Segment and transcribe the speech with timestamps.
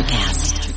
[0.00, 0.69] Electrocast.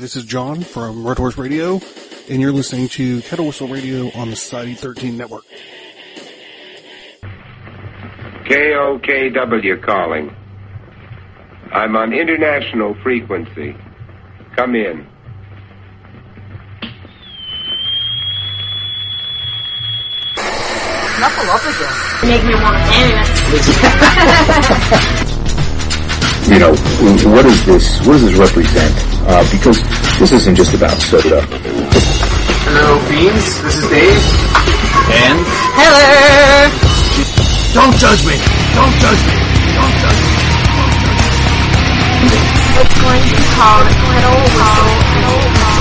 [0.00, 1.78] This is John from Red Horse Radio,
[2.28, 5.44] and you're listening to Kettle Whistle Radio on the Society 13 network.
[8.44, 10.34] KOKW calling.
[11.72, 13.76] I'm on international frequency.
[14.56, 15.06] Come in.
[21.20, 21.92] Knuckle up again.
[22.26, 23.40] Make me want to dance.
[26.48, 26.72] you know,
[27.36, 29.19] what does this, what does this represent?
[29.30, 29.78] Uh, because
[30.18, 31.40] this isn't just about soda.
[32.66, 33.62] Hello, Beans.
[33.62, 34.18] This is Dave.
[35.06, 35.38] And
[35.78, 36.66] Hello.
[37.70, 38.34] don't judge me.
[38.74, 39.38] Don't judge me.
[39.78, 40.34] Don't judge me.
[42.82, 45.79] It's going to be called Kettle Whistle.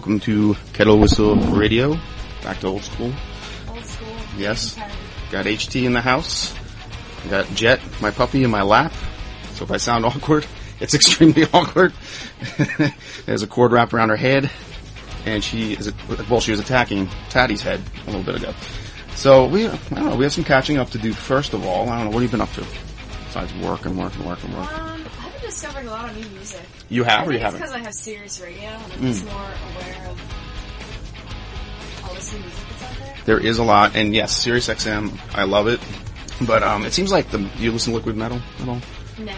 [0.00, 1.94] Welcome to Kettle Whistle Radio.
[2.42, 3.12] Back to old school.
[3.68, 4.08] Old school.
[4.38, 4.74] Yes.
[5.30, 6.54] Got HT in the house.
[7.28, 8.94] Got Jet, my puppy, in my lap.
[9.56, 10.46] So if I sound awkward,
[10.80, 11.92] it's extremely awkward.
[13.26, 14.50] There's a cord wrapped around her head,
[15.26, 15.92] and she is
[16.30, 18.54] well, she was attacking Taddy's head a little bit ago.
[19.16, 21.12] So we, I don't know, we have some catching up to do.
[21.12, 22.64] First of all, I don't know what have you been up to
[23.26, 24.78] besides work and work and work and work.
[24.78, 24.89] Um,
[25.50, 26.60] I've discovering a lot of new music.
[26.88, 27.60] You have or you haven't?
[27.60, 29.06] because I have Sirius Radio and I'm Mm.
[29.08, 33.16] just more aware of all this new music that's out there.
[33.24, 35.80] There is a lot, and yes, Sirius XM, I love it.
[36.46, 38.80] But um, it seems like the you listen to liquid metal at all?
[39.18, 39.34] No.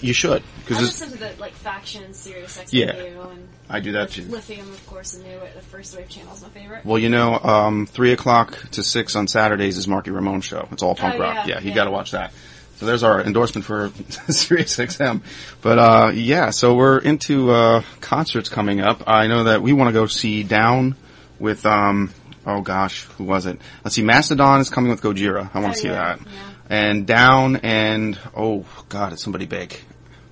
[0.00, 2.90] You should I because listen to the like faction Sirius XM Yeah.
[2.92, 4.22] and I do that too.
[4.24, 6.84] Lithium, of course, and new the first wave channel is my favorite.
[6.84, 10.68] Well, you know, um, three o'clock to six on Saturdays is Marky Ramone show.
[10.72, 11.34] It's all punk Oh, rock.
[11.46, 11.74] yeah, Yeah, you yeah.
[11.74, 12.32] got to watch that.
[12.78, 13.88] So there's our endorsement for
[14.28, 15.22] Sirius XM.
[15.62, 19.02] But uh, yeah, so we're into uh, concerts coming up.
[19.08, 20.94] I know that we want to go see Down
[21.40, 22.12] with um,
[22.46, 23.60] oh gosh, who was it?
[23.84, 25.50] Let's see, Mastodon is coming with Gojira.
[25.52, 26.20] I want Oh, to see yeah, that.
[26.24, 26.50] yeah.
[26.70, 29.76] And Down and oh god, it's somebody big.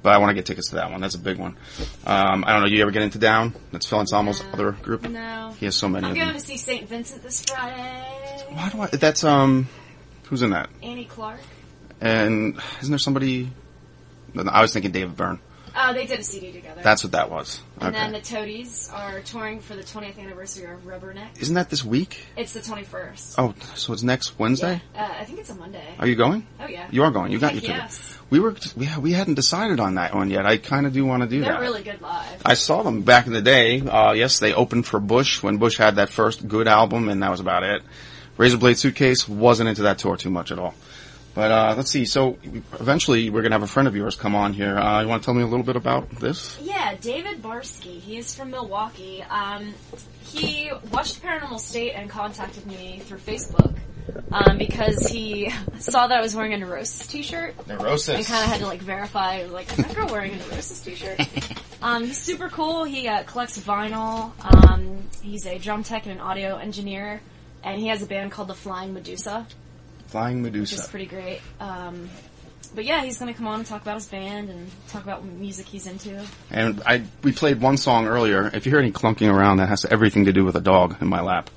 [0.05, 1.01] But I want to get tickets to that one.
[1.01, 1.57] That's a big one.
[2.07, 2.69] Um, I don't know.
[2.69, 3.55] You ever get into Down?
[3.73, 4.51] That's Phil Anselmo's No.
[4.53, 5.03] other group.
[5.09, 5.53] No.
[5.59, 6.37] He has so many I'm of going them.
[6.37, 6.89] to see St.
[6.89, 8.45] Vincent this Friday.
[8.51, 8.87] Why do I?
[8.87, 9.67] That's um,
[10.27, 10.69] who's in that?
[10.81, 11.41] Annie Clark.
[12.01, 13.51] And isn't there somebody?
[14.37, 15.41] I was thinking David Byrne.
[15.77, 16.81] Uh, they did a CD together.
[16.83, 17.61] That's what that was.
[17.79, 21.39] and then the Toadies are touring for the 20th anniversary of Rubberneck.
[21.39, 22.25] Isn't that this week?
[22.35, 23.35] It's the 21st.
[23.37, 24.81] Oh, so it's next Wednesday.
[24.95, 25.85] Uh, I think it's a Monday.
[25.99, 26.47] Are you going?
[26.59, 26.89] Oh yeah.
[26.91, 27.31] You are going.
[27.31, 27.77] You got Heck your ticket.
[27.91, 28.19] yes.
[28.31, 30.47] We were we we hadn't decided on that one yet.
[30.47, 31.53] I kind of do want to do that.
[31.53, 32.41] They're really good live.
[32.45, 33.83] I saw them back in the day.
[33.83, 37.31] Uh, yes, they opened for Bush when Bush had that first good album, and that
[37.31, 37.83] was about it.
[38.39, 40.75] Razorblade Suitcase wasn't into that tour too much at all.
[41.37, 42.07] But uh, let's see.
[42.07, 42.39] So
[42.81, 44.75] eventually, we're gonna have a friend of yours come on here.
[44.79, 46.59] Uh, you want to tell me a little bit about this?
[46.63, 48.01] Yeah, David Barsky.
[48.01, 49.23] He's from Milwaukee.
[49.23, 49.75] Um,
[50.25, 53.77] he watched Paranormal State and contacted me through Facebook
[54.33, 58.17] um, because he saw that I was wearing a Neurosis t-shirt Neurosis.
[58.17, 61.21] and kind of had to like verify, like, is that girl wearing a Neurosis t-shirt?
[61.83, 62.85] um, he's super cool.
[62.85, 64.33] He uh, collects vinyl.
[64.43, 67.21] Um, he's a drum tech and an audio engineer,
[67.63, 69.47] and he has a band called the Flying Medusa.
[70.09, 70.75] Flying Medusa.
[70.77, 71.41] which is pretty great.
[71.61, 72.09] Um,
[72.75, 75.23] but yeah, he's going to come on and talk about his band and talk about
[75.23, 76.25] what music he's into.
[76.51, 78.51] And I we played one song earlier.
[78.53, 81.09] If you hear any clunking around, that has everything to do with a dog in
[81.09, 81.51] my lap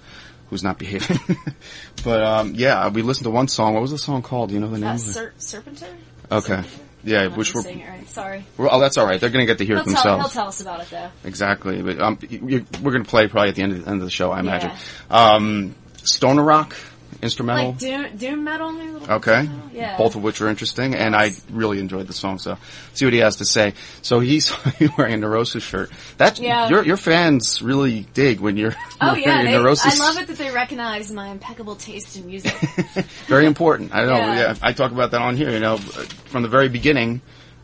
[0.49, 1.19] who's not behaving.
[2.03, 3.73] but um, yeah, we listened to one song.
[3.73, 4.49] What was the song called?
[4.49, 4.89] Do you know the name?
[4.89, 4.97] Uh?
[4.97, 5.93] Ser- Serpentor?
[6.31, 6.63] Okay.
[7.03, 8.07] Yeah, I'm which we're, right.
[8.09, 8.45] Sorry.
[8.57, 9.19] we're- oh, that's all right.
[9.21, 11.09] They're going to get to hear He'll it tell, he'll tell us about it though.
[11.23, 11.81] Exactly.
[11.81, 13.99] But um, you, you- we're going to play probably at the end of, the, end
[14.01, 14.71] of the show, I imagine.
[15.09, 15.33] Yeah.
[15.33, 16.75] Um, Stoner Rock,
[17.21, 17.69] instrumental.
[17.71, 18.89] Like doom, doom metal, maybe.
[18.89, 19.43] a little Okay.
[19.43, 19.61] metal?
[19.73, 19.97] Yeah.
[19.97, 21.15] Both of which are interesting, and.
[21.19, 22.39] I really enjoyed the song.
[22.39, 22.57] So,
[22.93, 23.73] see what he has to say.
[24.01, 24.53] So he's
[24.97, 25.91] wearing a Neurosis shirt.
[26.17, 26.69] That Yeah.
[26.69, 29.99] your your fans really dig when you're Oh wearing yeah, your they, Neurosis.
[29.99, 32.53] I love it that they recognize my impeccable taste in music.
[33.27, 33.93] very important.
[33.93, 34.15] I know.
[34.15, 34.35] Yeah.
[34.39, 34.55] Yeah.
[34.61, 35.49] I talk about that on here.
[35.49, 37.21] You know, from the very beginning,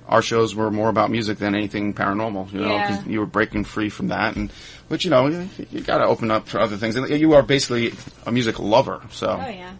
[0.07, 2.51] our shows were more about music than anything paranormal.
[2.53, 2.87] You know, Yeah.
[2.97, 4.51] 'cause you were breaking free from that, and
[4.87, 6.95] which you know you, you got to open up for other things.
[6.95, 7.93] And you are basically
[8.25, 9.01] a music lover.
[9.11, 9.71] So oh yeah.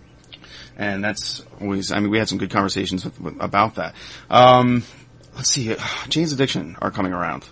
[0.78, 1.92] and that's always.
[1.92, 3.94] I mean, we had some good conversations with, with, about that.
[4.30, 4.84] Um,
[5.36, 5.76] let's see,
[6.10, 7.46] Jane's Addiction are coming around.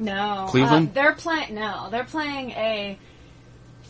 [0.00, 0.90] No, Cleveland?
[0.90, 1.54] Uh, they're playing.
[1.54, 2.98] No, they're playing a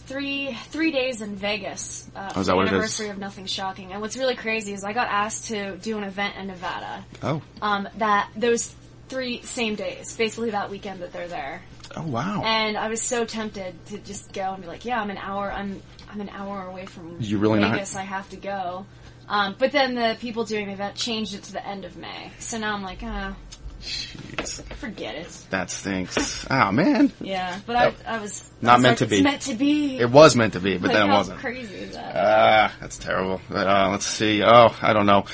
[0.08, 2.72] three three days in Vegas uh, Oh, is the that what it is?
[2.72, 3.92] anniversary of Nothing Shocking.
[3.92, 7.04] And what's really crazy is I got asked to do an event in Nevada.
[7.22, 8.74] Oh, Um, that those
[9.08, 11.62] three same days, basically that weekend that they're there.
[11.96, 12.42] oh wow!
[12.44, 15.50] And I was so tempted to just go and be like, yeah, I'm an hour.
[15.52, 17.94] I'm I'm an hour away from You really not- Vegas.
[17.96, 18.86] I have to go.
[19.30, 22.30] Um, but then the people doing the event changed it to the end of May.
[22.38, 23.34] So now I'm like, ah,
[23.80, 25.46] Jeez, forget it.
[25.50, 26.46] that stinks.
[26.50, 29.22] oh man, Yeah, but I, I was I Not was meant like, to be.
[29.22, 29.98] meant to be.
[29.98, 31.38] it was meant to be, but Like, then it how wasn't.
[31.40, 32.16] crazy is that?
[32.16, 33.40] Ah, that's terrible.
[33.50, 34.42] Uh, let's see.
[34.42, 35.24] Oh, I don't know.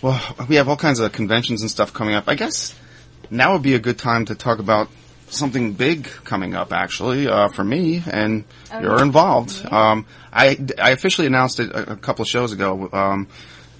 [0.00, 2.24] Well, we have all kinds of conventions and stuff coming up.
[2.26, 2.74] I guess
[3.30, 4.88] now would be a good time to talk about
[5.28, 9.02] something big coming up, actually, uh, for me, and Oh, you're yeah.
[9.02, 9.64] involved.
[9.72, 13.28] Um, I, I officially announced it a, a couple of shows ago, um,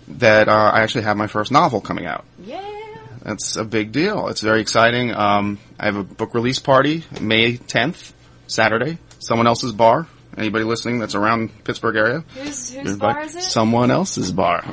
[0.08, 2.24] that, uh, I actually have my first novel coming out.
[2.42, 2.60] yeah.
[3.22, 4.28] That's a big deal.
[4.28, 5.12] It's very exciting.
[5.14, 8.12] Um, I have a book release party May 10th,
[8.48, 8.98] Saturday.
[9.20, 10.08] Someone else's bar.
[10.36, 12.24] Anybody listening that's around Pittsburgh area?
[12.34, 13.42] Whose whose bar is it?
[13.42, 14.64] Someone else's bar.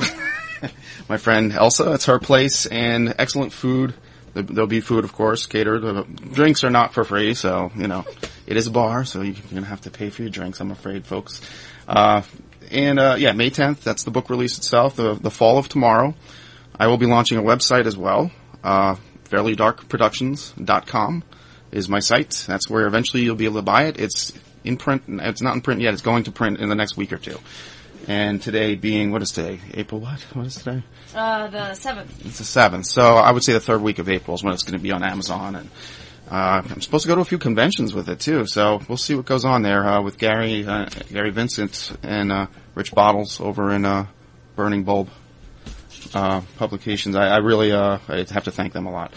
[1.10, 3.94] My friend Elsa, it's her place, and excellent food.
[4.34, 5.84] There- There'll be food, of course, catered.
[6.34, 8.06] Drinks are not for free, so, you know,
[8.48, 11.06] it is a bar, so you're gonna have to pay for your drinks, I'm afraid,
[11.06, 11.42] folks.
[11.88, 12.22] Uh,
[12.72, 16.14] and, uh, yeah, May 10th, that's the book release itself, the, the fall of tomorrow.
[16.80, 18.32] I will be launching a website as well.
[18.64, 18.96] Uh,
[19.26, 21.24] fairlydarkproductions.com
[21.72, 22.46] is my site.
[22.48, 24.00] That's where eventually you'll be able to buy it.
[24.00, 24.34] It's
[24.64, 25.04] in print.
[25.08, 25.94] It's not in print yet.
[25.94, 27.38] It's going to print in the next week or two.
[28.08, 29.60] And today being, what is today?
[29.74, 30.20] April what?
[30.34, 30.84] What is today?
[31.14, 32.26] Uh, the seventh.
[32.26, 32.86] It's the 7th.
[32.86, 34.92] So I would say the third week of April is when it's going to be
[34.92, 35.56] on Amazon.
[35.56, 35.70] And
[36.32, 38.46] uh, I'm supposed to go to a few conventions with it too.
[38.48, 42.48] So we'll see what goes on there uh, with Gary, uh, Gary Vincent and uh,
[42.74, 44.08] Rich Bottles over in uh,
[44.56, 45.10] Burning Bulb
[46.14, 47.16] uh, publications.
[47.16, 49.14] I, I really uh, I have to thank them a lot.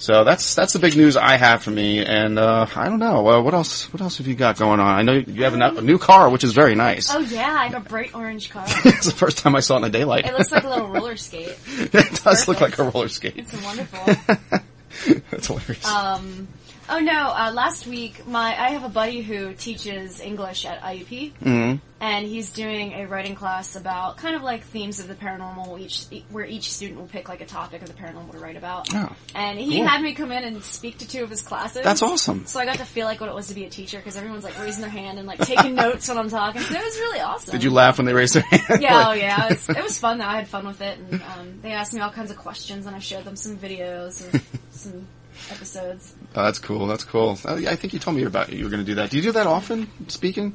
[0.00, 3.28] So that's that's the big news I have for me, and uh, I don't know
[3.28, 3.92] uh, what else.
[3.92, 4.98] What else have you got going on?
[4.98, 7.14] I know you have a, a new car, which is very nice.
[7.14, 8.64] Oh yeah, I have a bright orange car.
[8.86, 10.24] it's the first time I saw it in the daylight.
[10.24, 11.54] It looks like a little roller skate.
[11.66, 13.36] it does look like a roller skate.
[13.36, 14.58] It's wonderful.
[15.30, 15.84] That's hilarious.
[15.84, 16.48] Um,
[16.90, 21.32] oh no, uh, last week my I have a buddy who teaches English at IUP,
[21.34, 25.78] hmm and he's doing a writing class about kind of like themes of the paranormal.
[25.78, 28.88] Each where each student will pick like a topic of the paranormal to write about.
[28.94, 29.86] Oh, And he Cool.
[29.86, 31.82] had me come in and speak to two of his classes.
[31.84, 32.46] That's awesome.
[32.46, 34.44] So I got to feel like what it was to be a teacher because everyone's
[34.44, 36.62] like raising their hand and like taking notes when I'm talking.
[36.62, 37.52] So it was really awesome.
[37.52, 38.80] Did you laugh when they raised their hand?
[38.82, 40.24] Yeah, oh yeah, it was, it was fun though.
[40.24, 42.96] I had fun with it, and um, they asked me all kinds of questions, and
[42.96, 45.06] I showed them some videos of some
[45.50, 46.14] episodes.
[46.36, 46.86] Oh, that's cool.
[46.86, 47.38] That's cool.
[47.44, 49.10] Uh, I think you told me about you were going to do that.
[49.10, 49.88] Do you do that often?
[50.08, 50.54] Speaking?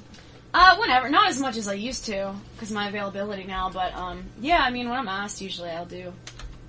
[0.53, 3.69] Uh, whenever, not as much as I used to, because my availability now.
[3.69, 6.13] But um, yeah, I mean, when I'm asked, usually I'll do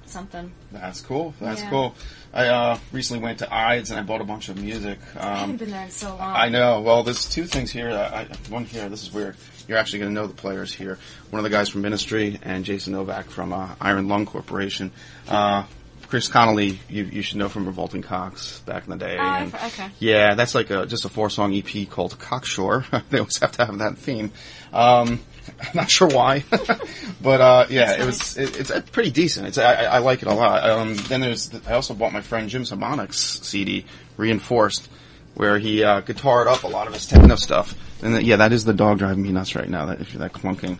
[0.06, 0.50] something.
[0.72, 1.34] That's cool.
[1.40, 1.70] That's Yeah.
[1.70, 1.94] cool.
[2.34, 4.98] I uh, recently went to Eide's and I bought a bunch of music.
[5.16, 6.34] I haven't Um, been there in so long.
[6.36, 6.80] I know.
[6.80, 7.92] Well, there's two things here.
[7.92, 8.88] that I, one here.
[8.88, 9.36] This is weird.
[9.68, 10.98] You're actually going to know the players here.
[11.30, 14.90] One of the guys from Ministry and Jason Novak from uh, Iron Lung Corporation.
[15.28, 15.64] Uh,
[16.08, 19.16] Chris Connelly, you, you should know from Revolting Cocks back in the day.
[19.18, 19.88] Oh, okay.
[19.98, 22.84] Yeah, that's like a, just a four song EP called Cocksure.
[23.10, 24.30] they always have to have that theme.
[24.72, 25.20] Um,
[25.60, 26.44] I'm not sure why,
[27.22, 29.48] but uh, yeah, it was it, it's uh, pretty decent.
[29.48, 30.68] It's I, I like it a lot.
[30.68, 33.84] Um, then there's I also bought my friend Jim Sabonic's CD
[34.16, 34.88] reinforced,
[35.34, 37.74] where he uh, guitared up a lot of his techno stuff.
[38.02, 39.86] And then, yeah, that is the dog driving me nuts right now.
[39.86, 40.78] That if you're that clunking,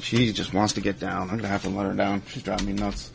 [0.00, 1.30] she just wants to get down.
[1.30, 2.22] I'm gonna have to let her down.
[2.28, 3.10] She's driving me nuts.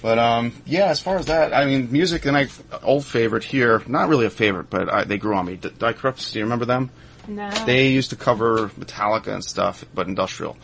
[0.00, 2.48] But um, yeah, as far as that, I mean, music and I
[2.82, 3.82] old favorite here.
[3.86, 5.56] Not really a favorite, but I, they grew on me.
[5.56, 5.94] D- do
[6.34, 6.90] you remember them?
[7.26, 7.50] no.
[7.66, 10.56] They used to cover Metallica and stuff, but industrial.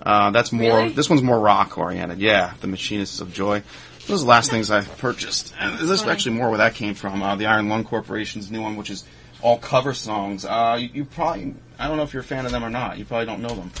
[0.00, 0.78] Uh, that's more.
[0.78, 0.92] Really?
[0.92, 2.18] This one's more rock oriented.
[2.18, 3.62] Yeah, the Machinists of Joy.
[4.06, 6.94] Those are the last things I purchased, and this is actually more where that came
[6.94, 7.22] from.
[7.22, 9.04] Uh, the Iron Lung Corporation's new one, which is
[9.40, 10.44] all cover songs.
[10.44, 12.98] Uh, you, you probably, I don't know if you're a fan of them or not.
[12.98, 13.72] You probably don't know them.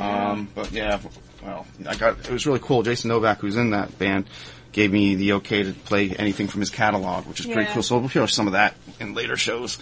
[0.00, 0.98] Um, but yeah,
[1.42, 2.18] well, I got.
[2.20, 2.82] It was really cool.
[2.82, 4.26] Jason Novak, who's in that band,
[4.72, 7.82] gave me the okay to play anything from his catalog, which is pretty cool.
[7.82, 9.78] So we'll hear some of that in later shows.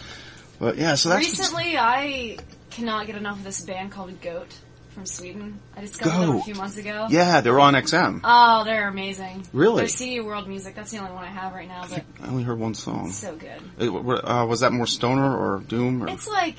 [0.58, 2.38] But yeah, so that's Recently, I
[2.70, 4.54] cannot get enough of this band called Goat
[4.90, 5.58] from Sweden.
[5.76, 7.08] I discovered them a few months ago.
[7.11, 8.20] Yeah, they're on XM.
[8.23, 9.44] Oh, they're amazing.
[9.52, 9.78] Really?
[9.78, 10.76] They're CD World Music.
[10.76, 13.11] That's the only one I have right now, but I only heard one song.
[13.11, 13.61] so good.
[13.80, 16.04] W- uh, was that more stoner or doom?
[16.04, 16.08] Or?
[16.08, 16.56] It's like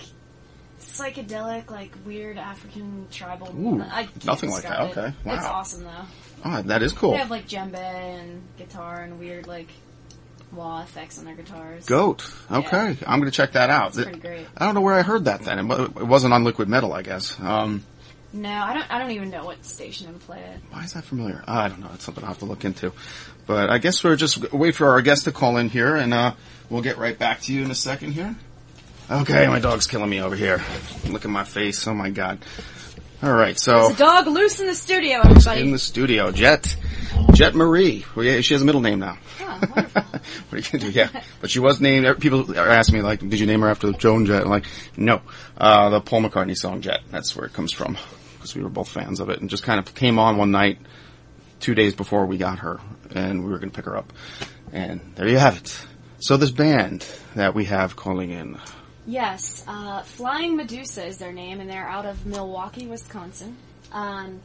[0.98, 3.48] psychedelic, like weird African tribal.
[3.58, 4.82] Ooh, I nothing like that.
[4.82, 4.98] it.
[4.98, 5.36] Okay, wow.
[5.36, 6.06] It's awesome though.
[6.46, 7.12] oh, that is cool.
[7.12, 9.68] They have like djembe and guitar and weird like
[10.52, 11.86] wah effects on their guitars.
[11.86, 12.30] Goat.
[12.52, 13.88] Okay, I'm gonna check that out.
[13.96, 14.48] It's pretty great.
[14.58, 15.60] I don't know where I heard that then.
[15.60, 17.40] It it wasn't on Liquid Metal, I guess.
[17.40, 17.84] Um,
[18.34, 18.94] No, I don't.
[18.94, 20.60] I don't even know what station to play it.
[20.72, 21.44] Why is that familiar?
[21.48, 21.90] I don't know.
[21.94, 22.92] It's something I'll have to look into.
[23.48, 26.34] But I guess we're just wait for our guest to call in here, and uh,
[26.70, 28.36] we'll get right back to you in a second here.
[29.10, 30.62] Okay, my dog's killing me over here.
[31.08, 31.86] Look at my face.
[31.88, 32.40] Oh my god.
[33.22, 35.62] All right, so There's a dog loose in the studio, everybody.
[35.62, 36.76] in the studio, Jet,
[37.34, 38.06] Jet Marie.
[38.16, 39.18] Well, yeah, she has a middle name now.
[39.40, 40.02] Oh, wonderful.
[40.50, 40.92] what are you gonna do?
[40.92, 42.20] Yeah, but she was named.
[42.20, 44.66] People are asking me like, "Did you name her after Joan Jett?" I'm like,
[44.98, 45.22] no,
[45.58, 47.02] uh, the Paul McCartney song Jet.
[47.10, 47.98] That's where it comes from
[48.36, 50.80] because we were both fans of it, and just kind of came on one night,
[51.60, 52.80] two days before we got her,
[53.12, 54.12] and we were gonna pick her up,
[54.74, 55.80] and there you have it.
[56.20, 58.60] So this band that we have calling in,
[59.08, 63.56] Yes, uh, Flying Medusa is their name, and they're out of Milwaukee, Wisconsin.
[63.92, 64.42] Um,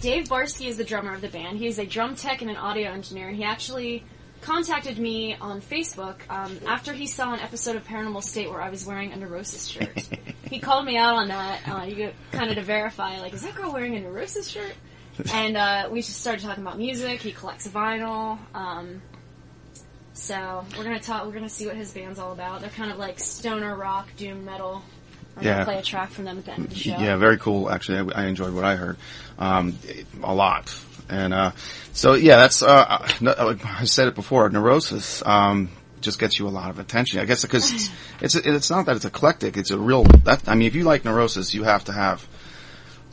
[0.00, 1.58] Dave Barsky is the drummer of the band.
[1.58, 4.04] He is a drum tech and an audio engineer, he actually
[4.44, 8.68] contacted me on Facebook um, after he saw an episode of Paranormal State where I
[8.68, 10.06] was wearing a Neurosis shirt.
[10.50, 13.54] he called me out on that, uh, you kind of to verify, like, is that
[13.54, 14.74] girl wearing a Neurosis shirt?
[15.32, 17.22] And uh, we just started talking about music.
[17.22, 18.36] He collects vinyl.
[18.52, 19.00] Um,
[20.14, 21.26] so we're gonna talk.
[21.26, 22.60] We're gonna see what his band's all about.
[22.60, 24.82] They're kind of like stoner rock, doom metal.
[25.36, 25.64] We're Yeah.
[25.64, 26.90] play a track from them at the end of the show.
[26.90, 27.68] Yeah, very cool.
[27.70, 28.96] Actually, I, I enjoyed what I heard
[29.38, 29.76] um,
[30.22, 30.74] a lot.
[31.08, 31.50] And uh,
[31.92, 32.62] so, yeah, that's.
[32.62, 33.06] Uh,
[33.64, 34.48] I said it before.
[34.48, 35.68] Neurosis um,
[36.00, 37.18] just gets you a lot of attention.
[37.20, 37.90] I guess because it's,
[38.20, 39.56] it's it's not that it's eclectic.
[39.56, 40.04] It's a real.
[40.04, 42.26] That I mean, if you like Neurosis, you have to have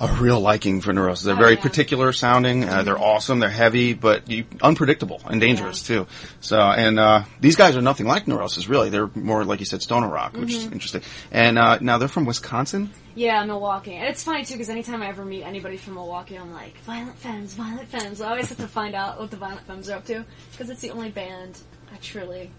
[0.02, 1.26] a real liking for Neurosis.
[1.26, 1.62] They're Oh, very yeah.
[1.62, 2.64] particular sounding.
[2.68, 3.40] Uh, they're awesome.
[3.40, 6.08] They're heavy, but you, unpredictable and dangerous too.
[6.40, 8.68] So, and uh, these guys are nothing like Neurosis.
[8.68, 10.68] Really, they're more like you said, stoner rock, which Mm-hmm.
[10.68, 11.02] is interesting.
[11.32, 12.90] And uh, now they're from Wisconsin.
[13.14, 13.94] Yeah, Milwaukee.
[13.94, 17.18] And it's funny too because anytime I ever meet anybody from Milwaukee, I'm like, Violent
[17.18, 18.22] Femmes, Violent Femmes.
[18.22, 20.82] I always have to find out what the Violent Femmes are up to because it's
[20.82, 21.60] the only band
[21.94, 22.50] I truly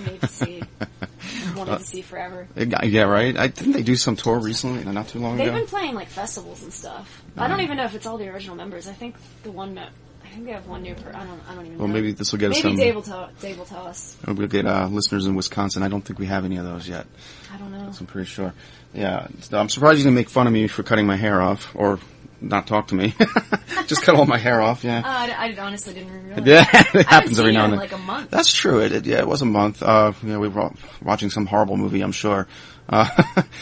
[0.00, 0.62] need to see,
[1.56, 2.48] wanted to see forever.
[2.56, 3.36] Yeah, right.
[3.36, 5.44] I didn't they do some tour recently, not too long ago.
[5.44, 7.22] They've been playing like festivals and stuff.
[7.36, 8.88] I don't even know if it's all the original members.
[8.88, 9.82] I think the one, me-
[10.24, 10.94] I think they have one new.
[10.94, 11.40] Per- I don't.
[11.48, 11.78] I don't even.
[11.78, 11.94] well, know.
[11.94, 12.76] maybe this will get us maybe some.
[12.76, 13.30] Dave will tell.
[13.40, 14.16] Dave will tell us.
[14.26, 15.82] We'll get uh, listeners in Wisconsin.
[15.82, 17.06] I don't think we have any of those yet.
[17.52, 17.92] I don't know.
[17.98, 18.52] I'm pretty sure.
[18.94, 21.98] Yeah, I'm surprised you didn't make fun of me for cutting my hair off or
[22.40, 23.14] not talk to me.
[23.86, 24.84] Just cut all my hair off.
[24.84, 24.98] Yeah.
[24.98, 26.46] Uh, I, I honestly didn't realize.
[26.46, 26.64] Yeah,
[27.00, 27.80] it happens every now and then.
[27.80, 28.30] like a month.
[28.30, 28.80] That's true.
[28.80, 29.82] It, it- yeah, it was a month.
[29.82, 30.70] Uh, yeah, we were
[31.02, 32.46] watching some horrible movie, I'm sure.
[32.88, 33.08] Uh,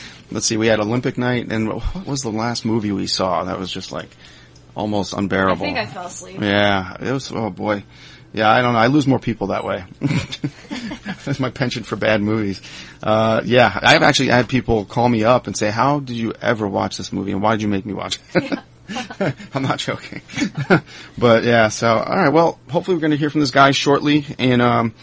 [0.31, 3.59] let's see, we had Olympic night, and what was the last movie we saw that
[3.59, 4.09] was just like
[4.75, 5.65] almost unbearable?
[5.65, 6.41] I think I fell asleep.
[6.41, 7.31] Yeah, it was.
[7.33, 7.85] Oh boy.
[8.33, 8.79] Yeah, I don't know.
[8.79, 9.85] I lose more people that way.
[11.25, 12.61] That's my penchant for bad movies.
[13.03, 16.69] Uh, yeah, I've actually had people call me up and say, "How did you ever
[16.69, 18.59] watch this movie, and why did you make me watch it?"
[19.55, 20.23] I'm not joking.
[21.19, 22.33] but yeah, so all right.
[22.33, 24.95] Well, hopefully we're going to hear from this guy shortly, and um,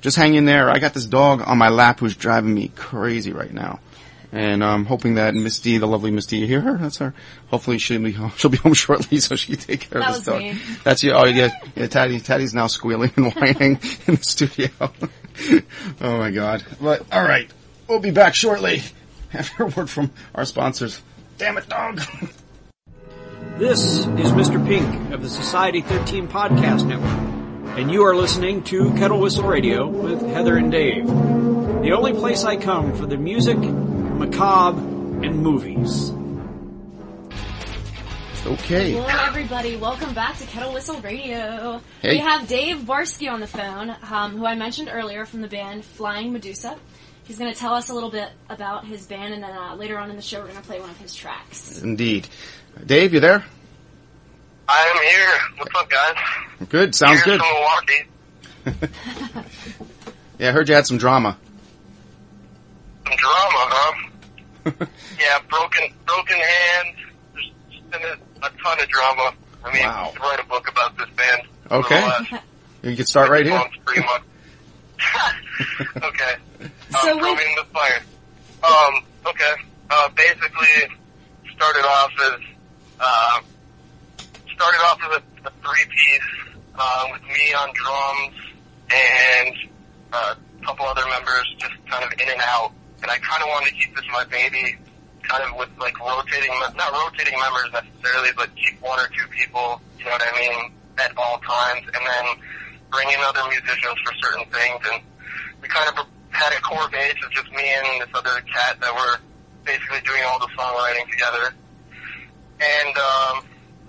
[0.00, 0.70] just hang in there.
[0.70, 3.80] I got this dog on my lap who's driving me crazy right now.
[4.34, 6.78] And I'm hoping that Misty, the lovely Misty, you hear her?
[6.78, 7.12] That's her.
[7.48, 10.14] Hopefully she'll be home, she'll be home shortly so she can take care That of
[10.16, 10.42] was this dog.
[10.42, 10.58] me.
[10.84, 11.12] That's you.
[11.12, 11.86] Oh yeah, yeah.
[11.86, 13.72] Taddy, Taddy's now squealing and whining
[14.06, 14.70] in the studio.
[16.00, 16.64] oh my god.
[16.80, 17.50] But all right,
[17.88, 18.82] we'll be back shortly
[19.34, 21.02] after a word from our sponsors.
[21.36, 22.00] Damn it, dog.
[23.58, 24.66] This is Mr.
[24.66, 29.86] Pink of the Society 13 Podcast Network, and you are listening to Kettle Whistle Radio
[29.86, 31.06] with Heather and Dave.
[31.06, 33.58] The only place I come for the music,
[34.14, 34.80] macabre,
[35.24, 36.10] and movies.
[38.44, 38.92] Okay.
[38.92, 39.76] Hello, everybody.
[39.76, 41.80] Welcome back to Kettle Whistle Radio.
[42.00, 42.14] Hey.
[42.14, 45.84] We have Dave Barsky on the phone, um, who I mentioned earlier from the band
[45.84, 46.76] Flying Medusa.
[47.24, 49.96] He's going to tell us a little bit about his band, and then uh, later
[49.96, 51.80] on in the show, we're going to play one of his tracks.
[51.80, 52.28] Indeed.
[52.84, 53.44] Dave, you there?
[54.68, 55.58] I am here.
[55.58, 56.68] What's up, guys?
[56.68, 56.94] Good.
[56.94, 57.40] Sounds Here good.
[57.40, 59.48] from Milwaukee.
[60.38, 61.38] Yeah, I heard you had some drama.
[63.12, 63.92] Some drama, huh?
[65.20, 66.96] yeah, broken broken hands.
[67.34, 69.32] There's been a, a ton of drama.
[69.64, 70.08] I mean, Wow.
[70.08, 71.42] I could write a book about this band.
[71.70, 72.00] Okay.
[72.00, 72.32] the last
[72.82, 73.54] You can start right here.
[73.58, 74.22] month, pretty much.
[75.96, 76.34] okay.
[76.90, 78.02] So Um, we- probing the fire.
[78.64, 79.52] Um, okay.
[79.90, 80.96] Uh, basically,
[81.54, 82.40] started off as,
[83.00, 83.40] uh,
[84.54, 88.34] started off as a, a three-piece, uh, with me on drums
[88.90, 89.54] and
[90.12, 92.72] uh, a couple other members just kind of in and out.
[93.02, 94.78] And I kind of wanted to keep this my baby,
[95.22, 99.80] kind of with like rotating, not rotating members necessarily, but keep one or two people,
[99.98, 102.26] you know what I mean, at all times, and then
[102.90, 104.80] bring in other musicians for certain things.
[104.92, 105.02] And
[105.60, 108.94] we kind of had a core base of just me and this other cat that
[108.94, 109.18] were
[109.64, 111.54] basically doing all the songwriting together.
[112.60, 113.34] And um,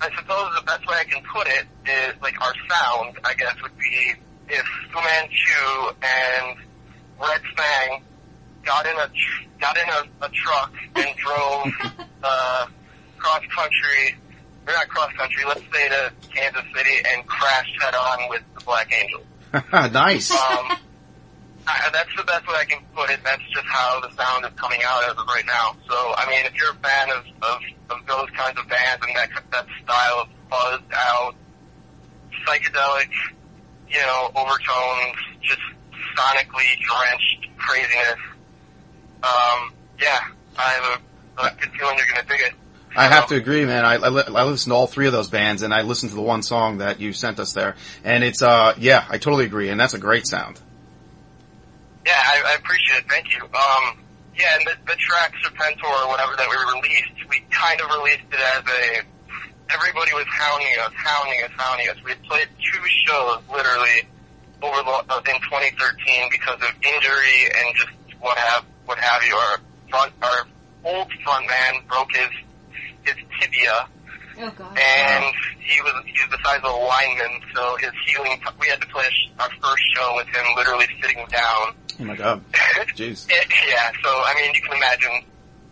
[0.02, 3.56] I suppose the best way I can put it is like our sound, I guess,
[3.62, 4.14] would be
[4.50, 6.58] if Fu Manchu and
[7.20, 8.04] Red Fang
[8.64, 11.68] got in a tr- got in a, a truck and drove
[12.24, 12.66] uh,
[13.18, 14.16] cross country,
[14.68, 18.64] or not cross country, let's say to Kansas City and crashed head on with the
[18.66, 19.26] Black Angels.
[19.94, 20.32] nice.
[20.32, 20.78] Um,
[21.66, 23.20] I, that's the best way I can put it.
[23.24, 25.76] That's just how the sound is coming out as of right now.
[25.88, 29.16] So, I mean, if you're a fan of, of, of those kinds of bands and
[29.16, 31.36] that, that style of buzzed out,
[32.46, 33.10] psychedelic,
[33.88, 35.62] you know, overtones, just
[36.18, 38.20] sonically drenched craziness,
[39.24, 40.20] um, yeah,
[40.58, 41.02] I have
[41.38, 42.54] a, a good feeling you're going to dig it.
[42.96, 43.86] I have to agree, man.
[43.86, 46.16] I, I, li- I listened to all three of those bands, and I listened to
[46.16, 49.70] the one song that you sent us there, and it's uh, yeah, I totally agree,
[49.70, 50.60] and that's a great sound.
[52.06, 53.06] Yeah, I, I appreciate it.
[53.10, 53.42] Thank you.
[53.42, 53.98] Um,
[54.38, 58.30] yeah, and the, the track Serpentor or whatever that we released, we kind of released
[58.32, 59.02] it as a.
[59.74, 61.98] Everybody was hounding us, hounding us, hounding us.
[62.04, 64.06] We had played two shows literally
[64.62, 67.90] over the, in 2013 because of injury and just
[68.20, 69.36] what have what have you.
[69.36, 69.58] Our
[69.90, 70.48] front, our
[70.86, 72.30] old front man broke his
[73.04, 73.88] his tibia
[74.40, 74.78] Oh god.
[74.78, 78.40] and he was he was the size of a lineman, so his healing.
[78.60, 81.76] We had to play sh- our first show with him literally sitting down.
[82.00, 82.44] Oh my god.
[82.98, 83.28] Jeez.
[83.30, 85.24] It- yeah, so I mean, you can imagine,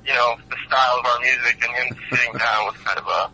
[0.06, 3.32] you know, the style of our music and him sitting down was kind of a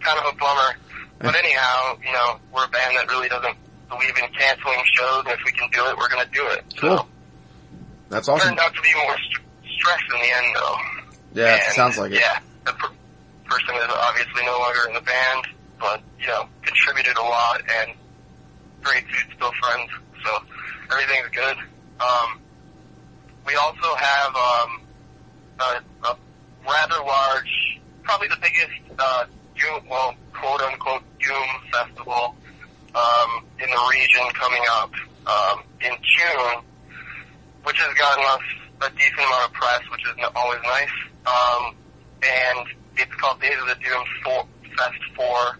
[0.00, 0.76] kind of a bummer.
[1.18, 3.56] But anyhow, you know, we're a band that really doesn't
[3.88, 6.64] believe in canceling shows, and if we can do it, we're going to do it.
[6.78, 7.06] Cool.
[8.12, 8.48] That's awesome.
[8.48, 9.40] Turned out to be more st-
[9.80, 10.76] stress in the end, though.
[11.40, 12.20] Yeah, it And, sounds like it.
[12.20, 12.92] Yeah, the per-
[13.48, 15.46] person is obviously no longer in the band,
[15.80, 17.92] but you know, contributed a lot, and
[18.82, 19.90] great dude, still friends.
[20.22, 20.30] So
[20.92, 21.56] everything's good.
[22.00, 22.38] Um,
[23.46, 24.80] we also have um,
[25.58, 26.16] a, a
[26.68, 29.24] rather large, probably the biggest, uh,
[29.56, 32.34] doom, well, quote unquote, doom festival
[32.94, 34.90] um, in the region coming up
[35.26, 36.62] um, in June,
[37.64, 38.42] which has gotten us
[38.82, 40.90] a decent amount of press, which is always nice.
[41.26, 41.74] Um,
[42.22, 42.66] and
[42.96, 45.58] it's called Days of the Doom Four, Fest 4.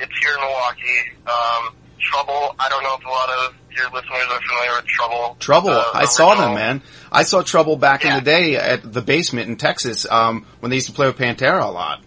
[0.00, 1.10] It's here in Milwaukee.
[1.26, 5.36] Um, Trouble, I don't know if a lot of your listeners are familiar with Trouble.
[5.40, 5.70] Trouble.
[5.70, 6.82] Uh, I saw them, man.
[7.10, 10.76] I saw Trouble back in the day at the basement in Texas, um, when they
[10.76, 12.02] used to play with Pantera a lot.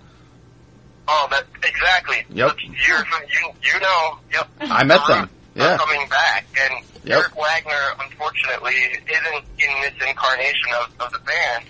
[1.08, 2.18] Oh, that exactly.
[2.30, 2.58] Yep.
[2.60, 2.74] You
[3.64, 4.20] you know.
[4.34, 4.48] Yep.
[4.62, 5.30] I met The them.
[5.56, 5.78] Yeah.
[5.78, 7.18] Coming back, and Yep.
[7.18, 8.76] Eric Wagner, unfortunately,
[9.08, 11.66] isn't in this incarnation of, of the band,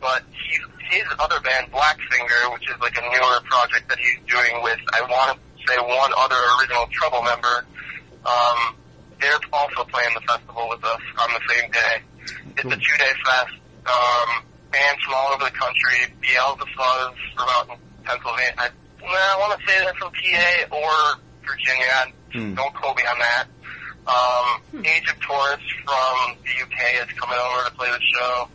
[0.00, 4.62] but he's his other band, Blackfinger, which is like a newer project that he's doing
[4.62, 7.66] with I want to say one other original Trouble member.
[8.24, 8.76] Um,
[9.20, 11.94] they're also playing the festival with us on the same day.
[12.56, 13.52] It's a two day fest.
[13.84, 16.08] Um, bands from all over the country.
[16.24, 18.54] Beelzebubs from out in Pennsylvania.
[18.56, 18.68] I,
[19.02, 22.14] well, I want to say they're from PA or Virginia.
[22.32, 22.54] Hmm.
[22.54, 23.46] Don't quote me on that.
[24.08, 28.48] Um, Age of Taurus from the UK is coming over to play the show.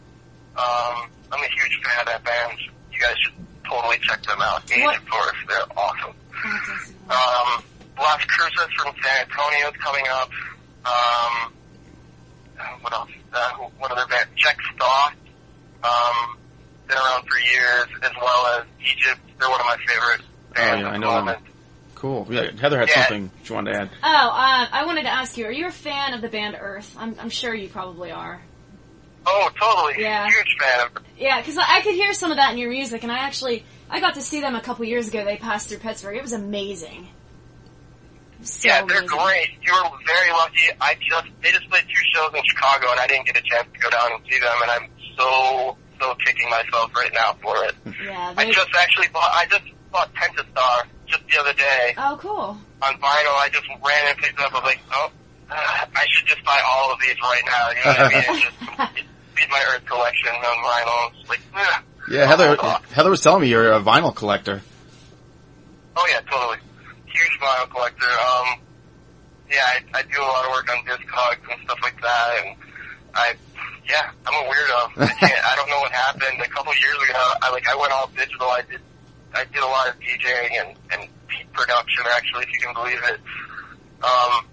[0.58, 2.58] Um, I'm a huge fan of that band.
[2.92, 3.34] You guys should
[3.70, 4.70] totally check them out.
[4.72, 6.14] Age What- of Taurus, they're awesome.
[7.10, 7.64] Oh, Um,
[8.00, 10.30] Las Cruces from San Antonio is coming up.
[10.86, 11.54] Um,
[12.82, 13.10] what else?
[13.32, 14.30] Uh, who- what other band?
[14.36, 15.14] Jex Thoth.
[15.84, 16.38] Um,
[16.88, 19.20] been around for years, as well as Egypt.
[19.40, 20.22] They're one of my favorite
[20.54, 21.36] bands Oh, yeah, I know them.
[22.04, 22.28] Moment.
[22.28, 22.36] Cool.
[22.36, 23.02] Yeah, Heather had Yeah.
[23.08, 23.90] something she wanted to add.
[24.04, 26.96] Oh, uh, I wanted to ask you: Are you a fan of the band Earth?
[27.00, 28.42] I'm, I'm sure you probably are.
[29.26, 30.02] Oh, totally.
[30.04, 30.28] Yeah.
[30.28, 33.04] Huge fan of Yeah, because I I could hear some of that in your music,
[33.04, 35.24] and I actually I got to see them a couple years ago.
[35.24, 36.18] They passed through Pittsburgh.
[36.18, 37.08] It was amazing.
[38.42, 39.18] So yeah, they're amazing.
[39.18, 39.50] great.
[39.62, 40.68] You were very lucky.
[40.82, 43.68] I just they just played two shows in Chicago, and I didn't get a chance
[43.74, 44.58] to go down and see them.
[44.62, 44.88] And I'm
[45.18, 47.76] so so kicking myself right now for it.
[48.04, 49.32] Yeah, I just actually bought.
[49.34, 52.58] I just bought Pentastar just the other day oh, cool.
[52.82, 53.38] on vinyl.
[53.40, 54.52] I just ran and picked it up.
[54.52, 55.12] I was like, oh,
[55.50, 57.70] uh, I should just buy all of these right now.
[57.70, 58.96] You know what I mean?
[58.96, 61.20] Just feed my Earth collection on vinyl.
[61.20, 61.84] It's like, ugh.
[62.10, 62.58] Yeah, Heather.
[62.92, 64.62] Heather was telling me you're a vinyl collector.
[65.96, 66.58] Oh yeah, totally.
[67.06, 68.06] Huge vinyl collector.
[68.06, 68.60] Um,
[69.50, 72.58] yeah, I, I do a lot of work on Discogs and stuff like that, and
[73.14, 73.34] I,
[73.88, 75.02] yeah, I'm a weirdo.
[75.04, 75.46] I can't.
[75.46, 76.42] I don't know what happened.
[76.42, 78.48] A couple years ago, I like I went all digital.
[78.48, 78.82] I did,
[79.34, 82.04] I did a lot of DJing and and beat production.
[82.12, 83.20] Actually, if you can believe it.
[84.04, 84.46] Um,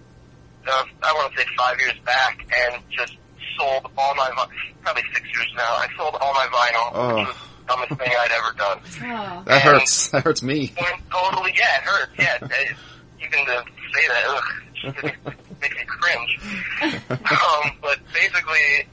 [0.69, 3.17] uh, I want to say five years back, and just
[3.59, 4.49] sold all my vi-
[4.83, 5.63] probably six years now.
[5.75, 7.17] I sold all my vinyl, Oh.
[7.17, 8.81] which was the dumbest thing I'd ever done.
[9.03, 9.43] Oh.
[9.47, 10.09] That And- hurts.
[10.11, 10.69] That hurts me.
[11.11, 12.13] Totally, yeah, it hurts.
[12.19, 12.77] Yeah, it,
[13.21, 13.65] even to
[13.95, 14.45] say that, ugh,
[14.85, 15.15] it
[15.61, 16.39] makes me cringe.
[17.11, 18.87] um, but basically,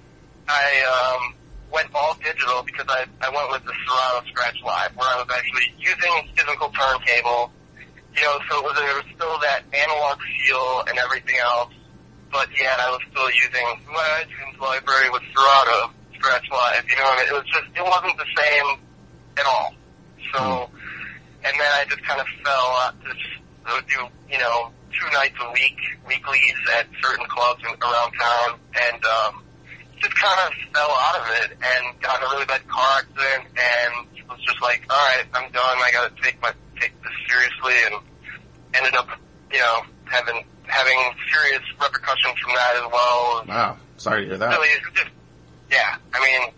[0.47, 1.33] I um,
[1.71, 5.29] went all digital because I I went with the Serato Scratch Live, where I was
[5.31, 7.51] actually using a physical turntable.
[8.15, 11.69] You know, so it was, there was still that analog feel and everything else,
[12.31, 16.83] but yet I was still using my iTunes library with Serato Scratch Live.
[16.89, 18.67] You know, and it was just it wasn't the same
[19.37, 19.75] at all.
[20.33, 20.69] So
[21.47, 25.07] and then I just kind of fell out to just uh, do, you know, two
[25.13, 25.77] nights a week,
[26.07, 29.43] weeklies at certain clubs around town, and um,
[29.99, 33.49] just kind of fell out of it and got in a really bad car accident,
[33.57, 35.77] and was just like, all right, I'm done.
[35.83, 37.95] I got to take my take this seriously, and
[38.73, 39.09] ended up,
[39.51, 40.99] you know, having having
[41.31, 43.45] serious repercussions from that as well.
[43.47, 43.77] Wow.
[43.97, 44.51] Sorry to hear that.
[44.51, 45.09] Really, just
[45.71, 45.97] yeah.
[46.13, 46.53] I mean,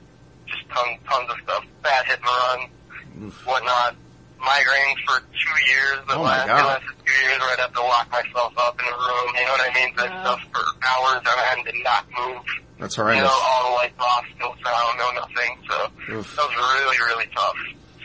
[0.48, 1.66] just tons tons of stuff.
[1.84, 2.26] Bad hit and
[3.22, 3.96] run, whatnot.
[4.40, 6.00] Migraines for two years.
[6.08, 6.64] The Oh my last, God.
[6.64, 9.36] the last two years where I'd have to lock myself up in a room.
[9.36, 9.94] You know what I mean?
[9.98, 12.42] That stuff for hours on end and not move.
[12.80, 13.26] That's You horrendous.
[13.26, 15.58] know, all the lights off, no sound, no nothing.
[15.68, 16.36] So Oof.
[16.36, 17.56] that was really, really tough.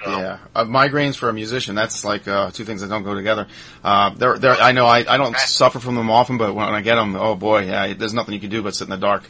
[0.05, 1.77] So Yeah, uh, migraines for a musician.
[1.77, 3.47] That's like uh, two things that don't go together.
[3.85, 4.53] Uh, there, there.
[4.55, 7.37] I know I, I don't suffer from them often, but when I get them, oh
[7.37, 9.23] boy, yeah, there's nothing you can do but sit in the dark.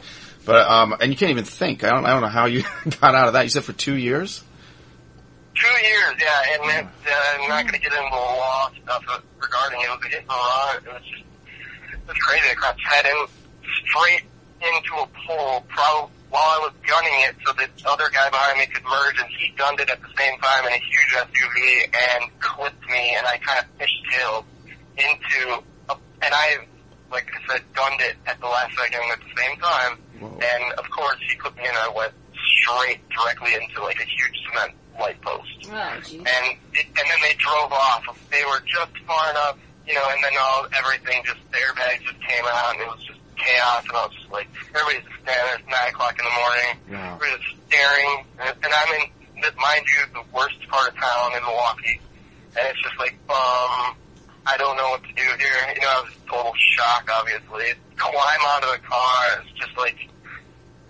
[0.45, 1.83] But um, and you can't even think.
[1.83, 2.63] I don't, I don't know how you
[3.01, 3.43] got out of that.
[3.43, 4.43] You said for two years.
[5.55, 9.03] Two years, yeah, and it, uh, I'm not going to get into the law stuff
[9.39, 9.85] regarding it.
[9.85, 10.75] It was a hit and run.
[10.83, 11.23] It was just,
[11.93, 12.43] it was crazy.
[12.51, 13.25] I crashed head in
[13.87, 14.23] straight
[14.59, 18.67] into a pole, probably while I was gunning it, so the other guy behind me
[18.67, 22.27] could merge, and he gunned it at the same time in a huge SUV and
[22.43, 24.43] clipped me, and I kind of fishtailed
[24.99, 26.67] into, a, and I,
[27.11, 29.93] like I said, gunned it at the last second at the same time,
[30.43, 32.11] and of course he clipped me, and I went
[32.59, 36.19] straight directly into like a huge cement light post Oh, jeez.
[36.19, 38.03] and it, and then they drove off.
[38.31, 42.21] They were just far enough, you know, and then all everything just the airbags just
[42.27, 43.83] came out, and it was just chaos.
[43.87, 45.55] And I was just like, everybody's just standing there.
[45.59, 46.69] It's nine o'clock in the morning.
[46.91, 47.17] Wow.
[47.19, 49.03] We're just staring, and, and I'm in,
[49.59, 51.99] mind you, the worst part of town in Milwaukee,
[52.57, 53.95] and it's just like, um.
[54.47, 55.73] I don't know what to do here.
[55.73, 57.73] You know, I was total shock, obviously.
[57.97, 59.41] Climb out of the car.
[59.41, 59.97] It's just like,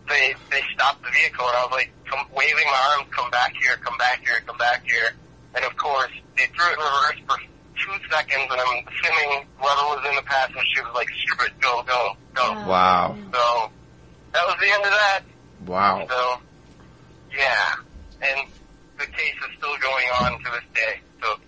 [0.07, 3.53] they they stopped the vehicle and I was like come, waving my arms, come back
[3.59, 5.13] here, come back here, come back here.
[5.55, 7.37] And of course, they threw it in reverse for
[7.79, 11.59] two seconds, and I'm assuming whoever was in the passenger seat was like, screw it,
[11.61, 12.43] go, go, go.
[12.43, 13.17] Oh, wow.
[13.31, 13.71] So
[14.33, 15.21] that was the end of that.
[15.65, 16.07] Wow.
[16.09, 16.41] So
[17.35, 17.73] yeah,
[18.21, 18.47] and
[18.97, 20.99] the case is still going on to this day.
[21.21, 21.39] So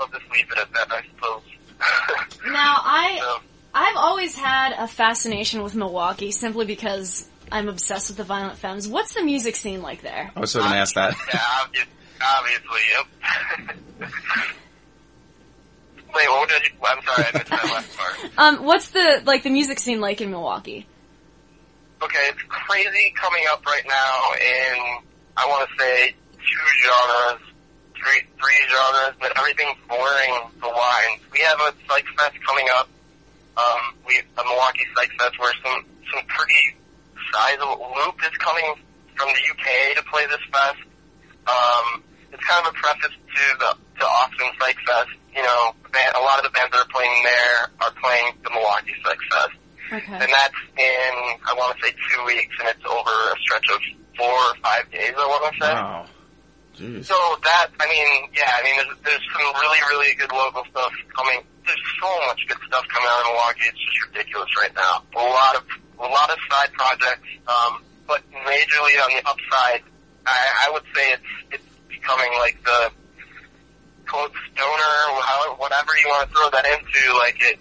[0.00, 1.42] I'll just leave it at that, I suppose.
[2.46, 3.40] Now, I So,
[3.74, 8.88] I've always had a fascination with Milwaukee simply because I'm obsessed with the Violent Femmes.
[8.88, 10.28] What's the music scene like there?
[10.34, 11.14] I was still gonna ask that.
[11.32, 11.86] yeah, obvious,
[12.20, 14.10] obviously, yep.
[16.12, 16.70] Wait, what did you?
[16.84, 18.14] I'm sorry, I missed that last part.
[18.38, 20.84] Um, what's the like the music scene like in Milwaukee?
[22.02, 25.04] Okay, it's crazy coming up right now in
[25.36, 27.40] I want to say two genres,
[27.94, 31.20] three three genres, but everything's blurring the lines.
[31.30, 32.88] We have a Psych Fest coming up.
[33.56, 36.74] Um, we a Milwaukee Psych Fest where some some pretty
[37.34, 38.78] sizable Loop is coming
[39.18, 40.82] from the UK to play this fest.
[41.50, 43.70] Um, it's kind of a preface to the
[44.00, 45.10] to Austin Psych Fest.
[45.34, 48.50] You know, band, a lot of the bands that are playing there are playing the
[48.50, 49.56] Milwaukee Psych Fest.
[49.92, 50.16] Okay.
[50.16, 51.12] And that's in,
[51.44, 53.80] I want to say two weeks, and it's over a stretch of
[54.16, 55.72] four or five days, I want to say.
[55.74, 56.06] Wow.
[56.74, 57.06] Jeez.
[57.06, 60.90] So that, I mean, yeah, I mean, there's, there's some really, really good local stuff
[61.14, 61.38] coming.
[61.62, 63.70] There's so much good stuff coming out of Milwaukee.
[63.70, 65.06] It's just ridiculous right now.
[65.14, 65.62] A lot of,
[65.98, 69.82] a lot of side projects, um, but majorly on the upside,
[70.26, 72.90] I, I would say it's, it's becoming like the
[74.06, 77.58] quote stoner, how, whatever you want to throw that into, like it,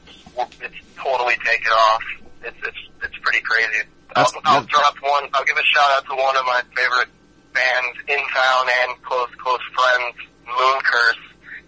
[0.61, 2.03] it's totally taken off.
[2.43, 3.87] It's, it's, it's pretty crazy.
[4.15, 7.09] I'll, I'll drop one, I'll give a shout out to one of my favorite
[7.53, 10.15] bands in town and close, close friends,
[10.45, 11.17] Moon Curse,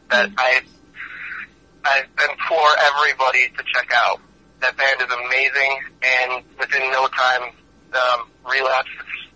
[0.10, 0.62] that I,
[1.84, 4.20] I implore everybody to check out.
[4.62, 7.44] That band is amazing, and within no time,
[7.94, 9.32] um, Relapse is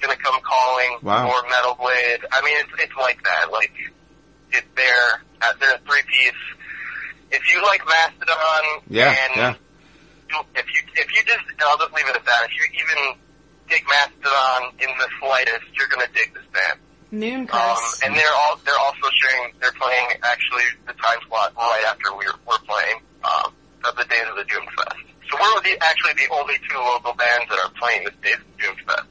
[0.00, 1.30] gonna come calling Wow.
[1.30, 2.20] for Metal Blade.
[2.32, 3.50] I mean, it's, it's like that.
[3.50, 3.72] Like,
[4.52, 6.42] it, they're, uh, they're a three piece.
[7.32, 9.54] If you like Mastodon, Yeah, and yeah.
[10.54, 12.44] if you if you just, I'll just leave it at that.
[12.44, 13.18] If you even
[13.68, 16.78] dig Mastodon in the slightest, you're gonna dig this band.
[17.10, 19.52] Moon Um, and they're all they're also sharing.
[19.60, 23.52] They're playing actually the time slot right after we're we're playing um,
[23.84, 25.02] of the Days of the Doomfest.
[25.30, 28.44] So we're the, actually the only two local bands that are playing this Days of
[28.56, 29.02] the Doom Fest.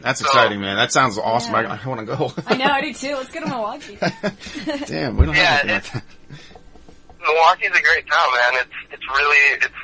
[0.00, 0.76] That's So- exciting, man.
[0.76, 1.54] That sounds awesome.
[1.54, 1.72] Yeah.
[1.72, 2.32] I, I want to go.
[2.46, 3.14] I know, I do too.
[3.16, 3.98] Let's go to Milwaukee.
[4.86, 6.04] Damn, we don't Yeah, have anything like that.
[7.20, 8.62] Milwaukee's a great town, man.
[8.62, 9.74] It's it's really it's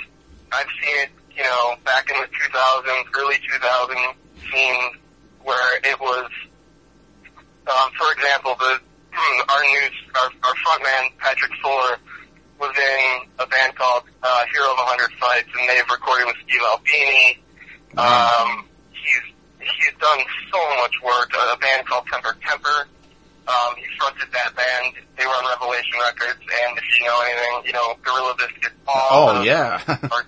[0.53, 3.97] I've seen it, you know, back in the 2000s, early 2000
[4.53, 4.91] scene
[5.43, 6.31] where it was,
[7.67, 8.79] um, for example, the
[9.49, 11.97] our news our, our frontman Patrick Fuller
[12.59, 16.37] was in a band called uh, Hero of a Hundred Fights, and they've recorded with
[16.47, 17.39] Steve Albini.
[17.97, 19.25] Um, he's
[19.61, 20.21] he's done
[20.53, 21.31] so much work.
[21.35, 22.89] A, a band called Temper Temper
[23.47, 24.95] Um, he fronted that band.
[25.19, 28.73] They were on Revelation Records, and if you know anything, you know Gorilla Biscuit.
[28.87, 29.81] All Oh yeah.
[30.11, 30.25] or,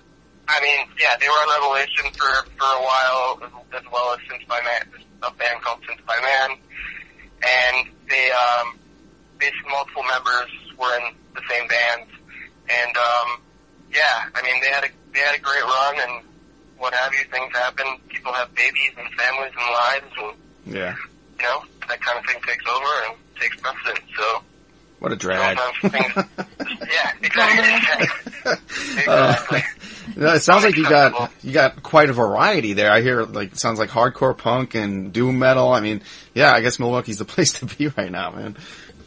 [0.48, 3.42] I mean, yeah, they were on Revelation for for a while,
[3.74, 6.58] as well as Since by Man, a band called Since by Man,
[7.42, 8.78] and they um,
[9.38, 12.10] basically multiple members were in the same bands,
[12.68, 13.40] and um,
[13.92, 16.26] yeah, I mean they had a they had a great run and
[16.78, 17.20] what have you.
[17.30, 17.86] Things happen.
[18.08, 20.12] People have babies and families and lives,
[20.66, 20.94] and yeah.
[21.38, 24.10] you know that kind of thing takes over and takes precedence.
[24.16, 24.42] So
[24.98, 25.58] What a drag.
[25.58, 26.48] sometimes things,
[26.92, 28.52] yeah, exactly,
[28.98, 29.62] exactly.
[30.16, 32.90] No, it sounds like you got you got quite a variety there.
[32.90, 35.72] I hear like sounds like hardcore punk and doom metal.
[35.72, 36.02] I mean,
[36.34, 38.56] yeah, I guess Milwaukee's the place to be right now, man.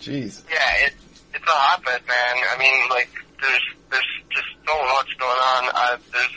[0.01, 0.41] Jeez.
[0.49, 0.93] Yeah, it,
[1.33, 2.43] it's a hotbed, man.
[2.55, 3.09] I mean, like,
[3.41, 5.61] there's there's just so much going on.
[5.73, 6.35] Uh, there's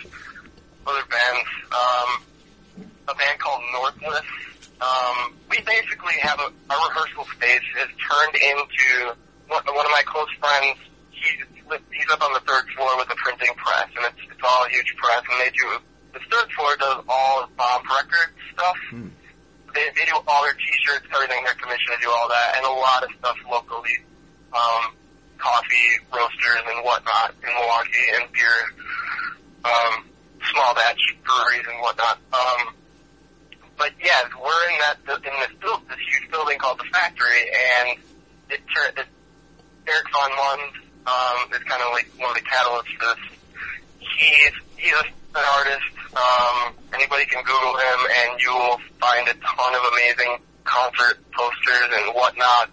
[0.86, 1.48] other bands.
[1.72, 2.10] Um,
[3.08, 4.26] a band called Northless.
[4.80, 9.14] Um, we basically have a our rehearsal space has turned into
[9.48, 10.78] one, one of my close friends.
[11.10, 11.42] He's
[11.90, 14.70] he's up on the third floor with a printing press, and it's it's all a
[14.70, 15.78] huge press, and they do.
[16.12, 18.76] The third floor does all bomb record stuff.
[19.74, 22.76] They, they do all their t-shirts, everything, their commission, they do all that, and a
[22.76, 23.96] lot of stuff locally.
[24.52, 24.92] Um,
[25.42, 28.58] coffee roasters and whatnot in Milwaukee and beer,
[29.66, 30.06] um,
[30.54, 32.18] small batch breweries and whatnot.
[32.32, 32.74] Um,
[33.76, 37.98] but yeah, we're in that, in this build, this huge building called the factory and
[38.50, 39.06] it, it
[39.88, 40.72] Eric Von Munz,
[41.10, 43.22] um, is kind of like one of the catalysts for this.
[43.98, 44.94] He's, he's
[45.34, 50.38] an artist, um, anybody can Google him and you will find a ton of amazing
[50.62, 52.70] concert posters and whatnot.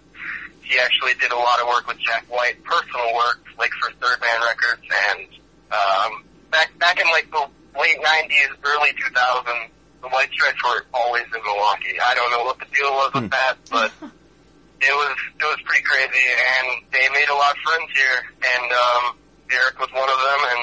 [0.70, 4.20] He actually did a lot of work with Jack White, personal work, like for Third
[4.22, 5.26] Man Records, and
[5.74, 6.22] um,
[6.54, 7.42] back back in like the
[7.74, 9.66] late '90s, early 2000s,
[10.00, 11.98] the White Stripes were always in Milwaukee.
[11.98, 13.90] I don't know what the deal was with that, but
[14.80, 18.70] it was it was pretty crazy, and they made a lot of friends here, and
[18.70, 19.02] um,
[19.50, 20.62] Eric was one of them, and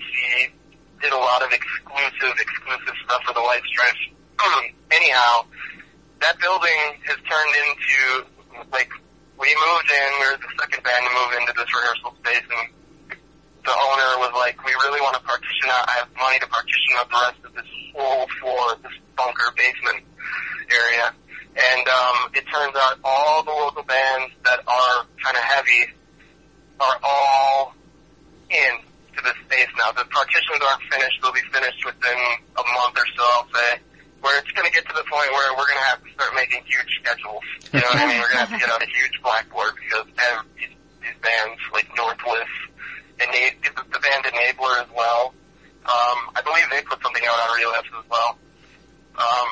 [0.00, 0.48] he
[1.04, 4.00] did a lot of exclusive exclusive stuff for the White Stripes.
[4.96, 5.44] Anyhow,
[6.24, 8.31] that building has turned into like we moved
[9.92, 10.08] in.
[10.18, 12.64] We were the second band to move into this rehearsal space, and
[13.62, 15.84] the owner was like, "We really want to partition out.
[15.88, 20.02] I have money to partition out the rest of this whole floor, this bunker basement
[20.72, 21.14] area."
[21.52, 25.92] And um, it turns out all the local bands that are kind of heavy
[26.80, 27.74] are all
[28.48, 28.72] in
[29.16, 29.92] to this space now.
[29.92, 32.18] The partitions aren't finished; they'll be finished within
[32.56, 33.22] a month or so.
[33.22, 33.78] I'll say.
[34.22, 36.30] Where it's going to get to the point where we're going to have to start
[36.38, 37.42] making huge schedules.
[37.74, 38.22] You know what I mean?
[38.22, 40.70] We're going to have to get out a huge blackboard because ev- these,
[41.02, 42.46] these bands like Northless
[43.18, 45.34] and Na- the, the band Enabler as well.
[45.82, 48.38] Um, I believe they put something out on Relapse as well.
[49.18, 49.48] Um,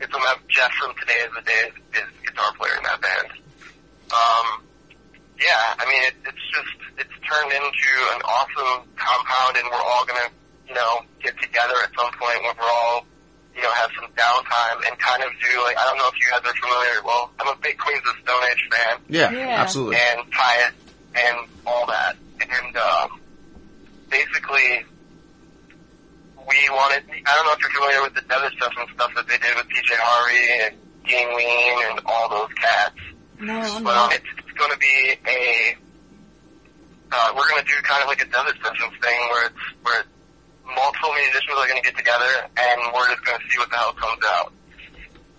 [0.00, 2.98] it's a Jeff from Today is the Day is, is the guitar player in that
[3.00, 3.38] band.
[4.10, 4.66] Um,
[5.38, 10.04] yeah, I mean it, it's just it's turned into an awesome compound, and we're all
[10.04, 10.28] gonna
[10.68, 13.06] you know get together at some point when we're all
[13.56, 16.28] you know have some downtime and kind of do like I don't know if you
[16.28, 17.02] guys are familiar.
[17.04, 19.60] Well, I'm a big Queens of Stone Age fan Yeah, Yeah.
[19.60, 19.96] absolutely.
[19.96, 20.74] and tie it
[21.16, 22.16] and all that.
[22.40, 23.20] And um,
[24.10, 24.84] basically,
[26.48, 27.02] we wanted.
[27.26, 29.56] I don't know if you're familiar with the Desert stuff and stuff that they did
[29.56, 30.74] with PJ Harvey and
[31.06, 32.94] Dean Ween and all those cats.
[33.40, 34.14] No, I'm Well, not.
[34.14, 35.76] it's, it's going to be a.
[37.12, 40.02] Uh, we're going to do kind of like a desert sessions thing where it's where
[40.74, 42.26] multiple musicians are going to get together
[42.58, 44.52] and we're just going to see what the hell comes out.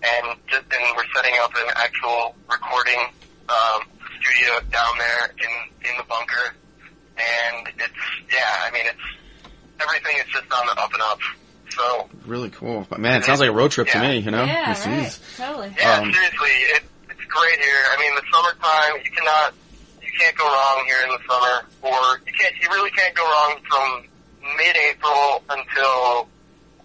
[0.02, 3.00] And just and we're setting up an actual recording
[3.48, 3.82] um,
[4.20, 6.54] studio down there in in the bunker,
[7.16, 8.66] and it's yeah.
[8.66, 11.18] I mean, it's everything is just on the up and up.
[11.70, 12.86] So Really cool.
[12.88, 14.44] But man, it sounds like a road trip to me, you know?
[14.44, 14.86] yeah, Jeez.
[14.86, 15.18] right.
[15.36, 15.74] Totally.
[15.78, 17.82] Yeah, Um, seriously, it, it's great here.
[17.92, 19.54] I mean, the summertime, you cannot,
[20.02, 23.22] you can't go wrong here in the summer, or you can't, you really can't go
[23.22, 24.08] wrong from
[24.56, 26.28] mid-April until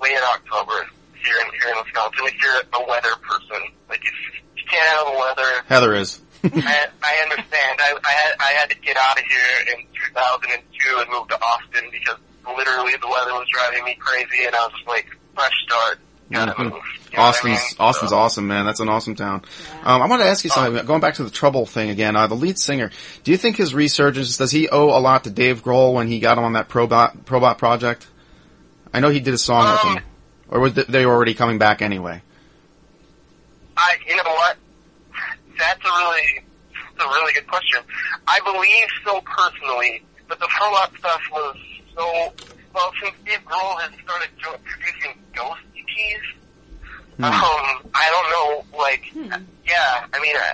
[0.01, 0.85] late October
[1.25, 2.25] here in here in Wisconsin.
[2.27, 4.13] If you're a weather person, like if
[4.55, 6.21] you can't handle the weather, Heather is.
[6.43, 7.79] I, I understand.
[7.79, 11.39] I, I had I had to get out of here in 2002 and move to
[11.41, 15.53] Austin because literally the weather was driving me crazy, and I was just like, fresh
[15.65, 15.99] start.
[16.31, 16.57] Mhm.
[16.57, 16.57] move.
[16.57, 17.59] You know what I Austin's mean?
[17.79, 18.65] Austin's So- awesome, man.
[18.65, 19.43] That's an awesome town.
[19.83, 20.83] Um, I want to ask you something.
[20.85, 22.89] Going back to the trouble thing again, uh, the lead singer.
[23.23, 26.19] Do you think his resurgence does he owe a lot to Dave Grohl when he
[26.19, 28.07] got him on that Probot Probot project?
[28.93, 30.03] I know he did a song with Um, him,
[30.53, 32.21] or was they already coming back anyway?
[33.75, 34.55] I, you know what?
[35.57, 36.43] That's a really,
[36.95, 37.79] that's a really good question.
[38.27, 41.57] I believe so personally, but the pro-op stuff was
[41.95, 42.33] so,
[42.73, 46.21] well, since Steve Grohl has started jo- producing ghost EPs,
[47.17, 47.25] Hmm.
[47.25, 50.53] um, I don't know, like, yeah, I mean, uh,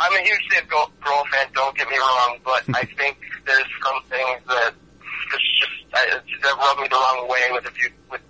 [0.00, 1.46] I'm a huge Dave Grohl Grohl fan.
[1.54, 4.72] Don't get me wrong, but I think there's some things that
[5.30, 6.06] just just I,
[6.42, 8.22] that rub me the wrong way with a few with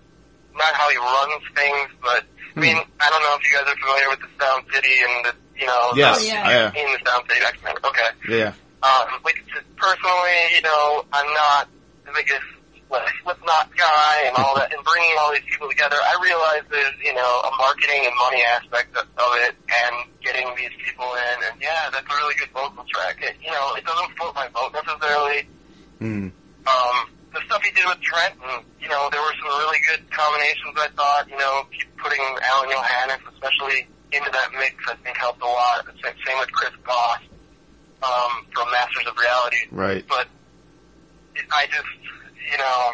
[0.56, 2.24] not how he runs things, but
[2.56, 5.24] I mean I don't know if you guys are familiar with the Sound City and
[5.26, 6.72] the you know Yes, the, yeah.
[6.74, 7.40] in the Sound City.
[7.44, 8.10] X Okay.
[8.28, 8.52] Yeah.
[8.82, 11.68] Um, like just personally, you know, I'm not
[12.04, 12.44] the biggest
[12.90, 15.96] like, Slipknot guy and all that, and bringing all these people together.
[15.96, 20.46] I realize there's you know a marketing and money aspect of, of it, and getting
[20.56, 23.18] these people in, and yeah, that's a really good vocal track.
[23.22, 25.48] It, you know, it doesn't float my boat necessarily.
[26.00, 26.30] Mm.
[26.66, 27.13] Um, the
[27.64, 30.74] stuff he did with Trent, and, you know, there were some really good combinations.
[30.76, 31.66] I thought, you know,
[31.98, 35.86] putting Alain Johannes, especially into that mix, I think helped a lot.
[36.02, 37.20] Same same with Chris Goss
[38.02, 39.56] um, from Masters of Reality.
[39.70, 40.04] Right.
[40.08, 40.28] But
[41.52, 41.88] I just,
[42.52, 42.92] you know,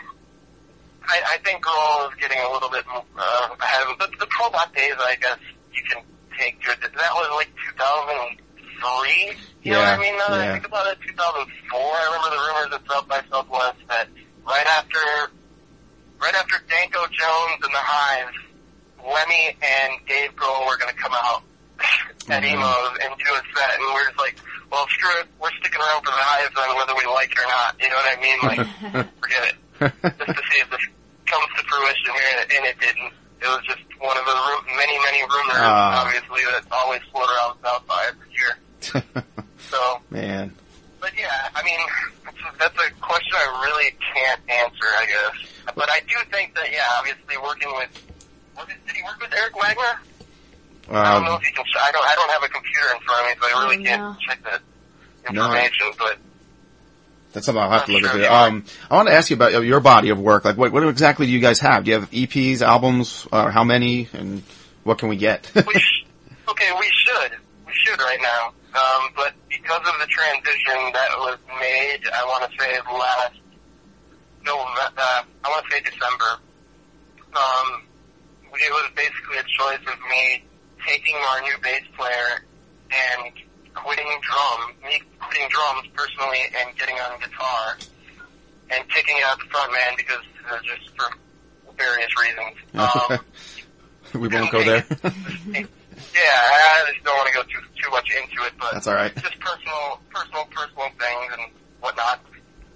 [1.09, 3.97] I, I think Grohl is getting a little bit uh, ahead of him.
[3.99, 5.39] But the Probot days, I guess
[5.75, 6.03] you can
[6.39, 6.79] take good.
[6.81, 9.37] That was like 2003.
[9.63, 10.17] You know what Yeah, I mean?
[10.17, 10.51] Now that yeah.
[10.51, 11.77] I think about it, 2004.
[11.77, 14.09] I remember the rumors at South by Southwest that
[14.51, 14.99] right after,
[16.21, 18.37] right after Danko Jones and the Hives,
[19.01, 21.43] Lemmy and Dave Grohl were going to come out
[22.29, 22.59] at Mhm.
[22.59, 24.37] Emo's and do a set, and we're just like,
[24.71, 27.49] well, screw it, we're sticking around for the Hives on whether we like it or
[27.49, 27.75] not.
[27.81, 28.39] You know what I mean?
[28.43, 29.57] Like, forget it.
[29.81, 30.85] Just to see if this
[31.27, 33.13] comes to fruition here, and it didn't.
[33.41, 36.05] It was just one of the ru- many, many rumors, Ah.
[36.05, 38.53] obviously, that always float around South by every year.
[39.71, 40.55] So, Man.
[41.01, 41.79] But yeah, I mean,
[42.25, 45.75] that's a, that's a question I really can't answer, I guess.
[45.75, 47.91] But I do think that, yeah, obviously working with,
[48.57, 50.01] was it, did he work with Eric Wagner?
[50.91, 51.65] I don't know Um, if you can.
[51.81, 52.05] I don't.
[52.05, 54.17] I don't have a computer in front of me, so I really Oh, can't no.
[54.27, 54.61] check that
[55.33, 55.45] No.
[55.45, 55.87] information.
[55.97, 56.19] But
[57.33, 58.23] that's something I'll have to look Sure, into.
[58.25, 58.43] yeah.
[58.43, 60.45] Um, I want to ask you about your body of work.
[60.45, 61.85] Like, what, what exactly do you guys have?
[61.85, 64.43] Do you have EPs, albums, uh, how many, and
[64.83, 65.49] what can we get?
[65.67, 66.05] we sh-
[66.49, 67.33] okay, we should.
[67.69, 68.53] We should right now.
[68.75, 73.35] Um, but because of the transition that was made, I want to say last
[74.45, 74.95] November.
[74.97, 76.39] Uh, I want to say December.
[77.35, 77.83] Um,
[78.55, 80.45] it was basically a choice of me
[80.87, 82.47] taking our new bass player
[82.91, 83.33] and
[83.75, 87.77] quitting drum, me quitting drums personally, and getting on guitar
[88.71, 91.11] and kicking out the front man because uh, just for
[91.77, 92.57] various reasons.
[94.13, 94.85] Um, we won't go there.
[96.15, 98.95] yeah, I just don't want to go too too much into it, but That's all
[98.95, 99.15] right.
[99.15, 101.45] just personal, personal, personal things and
[101.81, 102.21] whatnot.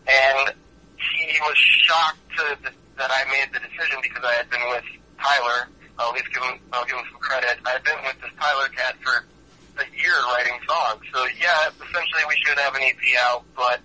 [0.07, 0.55] And
[0.97, 4.85] he was shocked to th- that I made the decision because I had been with
[5.18, 5.68] Tyler.
[5.99, 7.59] I'll at least give him, I'll give him some credit.
[7.66, 9.27] I had been with this Tyler cat for
[9.83, 11.03] a year writing songs.
[11.12, 13.81] So yeah, essentially we should have an EP out, but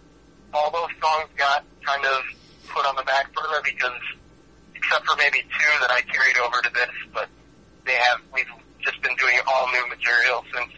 [0.54, 2.22] all those songs got kind of
[2.70, 3.98] put on the back burner because
[4.76, 7.28] except for maybe two that I carried over to this, but
[7.86, 8.48] they have, we've
[8.82, 10.74] just been doing all new material since,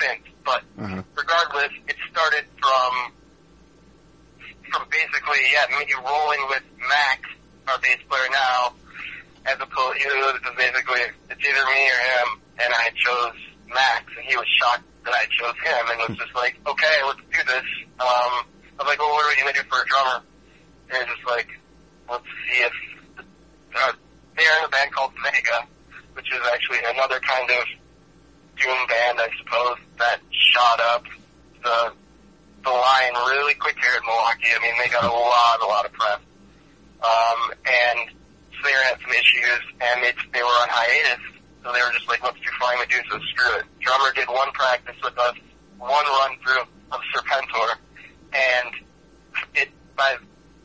[0.00, 0.22] since.
[0.44, 1.02] But Uh-huh.
[1.14, 3.12] regardless, it started from
[4.72, 7.20] from basically yeah me rolling with Max,
[7.68, 8.74] our bass player now,
[9.46, 12.28] as opposed you know, this is basically it's either me or him,
[12.58, 13.36] and I chose
[13.68, 17.20] Max, and he was shocked that I chose him, and was just like, okay, let's
[17.32, 17.66] do this.
[18.00, 18.32] Um,
[18.76, 20.24] I was like, well, what are we gonna do for a drummer?
[20.92, 21.48] And just like,
[22.10, 22.72] let's see if
[23.76, 23.92] uh,
[24.36, 25.66] they're in a band called Vega,
[26.14, 27.64] which is actually another kind of
[28.56, 31.04] doom band, I suppose, that shot up
[31.62, 31.92] the
[32.64, 34.48] the line really quick here in Milwaukee.
[34.48, 36.20] I mean, they got a lot, a lot of press.
[37.04, 41.20] Um, and so they had some issues, and they they were on hiatus,
[41.62, 43.64] so they were just like, let's do Flying Medusa, screw it.
[43.80, 45.36] Drummer did one practice with us,
[45.76, 47.76] one run through of Serpentor,
[48.32, 48.72] and
[49.54, 50.16] it by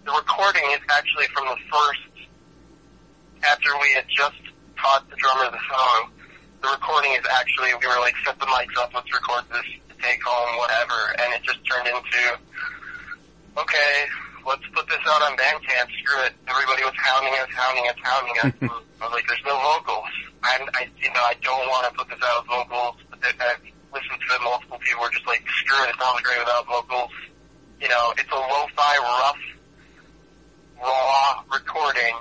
[0.05, 1.99] the recording is actually from the first
[3.43, 4.39] after we had just
[4.81, 6.11] taught the drummer the song,
[6.61, 9.67] the recording is actually, we were like, set the mics up, let's record this
[10.01, 12.23] take home, whatever, and it just turned into,
[13.57, 13.91] okay,
[14.47, 16.33] let's put this out on Bandcamp, screw it.
[16.47, 18.53] Everybody was hounding us, hounding us, hounding us.
[19.01, 20.11] I was like, there's no vocals.
[20.43, 22.95] I'm, I, you know, I don't want to put this out with vocals.
[23.09, 23.55] But then I
[23.91, 27.11] listened to it, multiple people were just like, screw it, it sounds great without vocals.
[27.79, 29.43] You know, it's a lo-fi, rough,
[30.79, 32.15] raw recording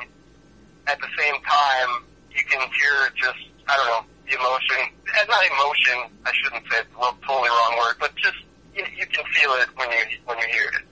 [0.87, 2.05] at the same time,
[2.39, 4.79] you can hear just, I don't know, the emotion.
[5.11, 8.39] eh, Not emotion, I shouldn't say it's a totally wrong word, but just,
[8.75, 10.85] you, you can feel it when you, when you hear it.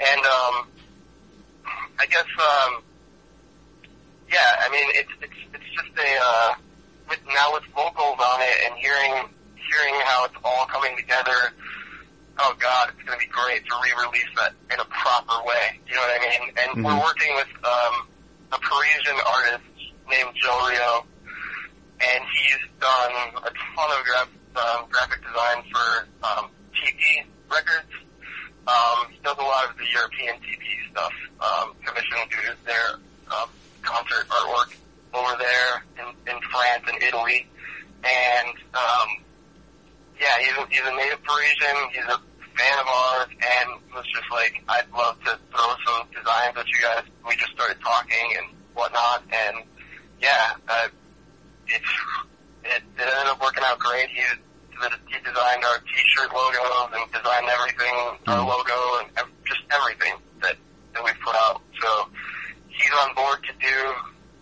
[0.00, 0.54] And, um,
[2.00, 2.82] I guess, um,
[4.32, 6.54] yeah, I mean, it's, it's, it's just a, uh,
[7.08, 9.28] with, now with vocals on it and hearing,
[9.60, 11.52] hearing how it's all coming together,
[12.38, 15.78] oh god, it's gonna be great to re-release that in a proper way.
[15.88, 16.42] You know what I mean?
[16.56, 16.84] And Mhm.
[16.84, 18.08] we're working with, um,
[18.52, 19.64] a Parisian artist
[20.08, 21.04] named Joe Rio,
[22.00, 27.92] and he's done a ton of um, graphic design for um, Tee Pee Records.
[28.66, 31.12] Um, he does a lot of the European Tee Pee stuff.
[31.40, 32.30] Um, commissioned
[32.64, 32.98] their
[33.30, 33.48] um,
[33.82, 34.74] concert artwork
[35.14, 37.46] over there in, in France and Italy.
[38.02, 39.08] And um,
[40.20, 41.76] yeah, he's a, he's a native Parisian.
[41.92, 42.20] He's a
[42.56, 46.80] fan of ours, and was just like, I'd love to throw some designs at you
[46.80, 47.04] guys.
[47.28, 49.64] We just started talking and whatnot, and
[50.20, 50.88] yeah, uh,
[51.68, 51.92] it's
[52.64, 54.08] it, it ended up working out great.
[54.08, 54.22] He
[55.08, 57.94] he designed our T-shirt logos and designed everything,
[58.26, 60.12] our logo, and ev- just everything
[60.42, 60.56] that
[60.94, 61.62] that we put out.
[61.80, 62.08] So
[62.68, 63.76] he's on board to do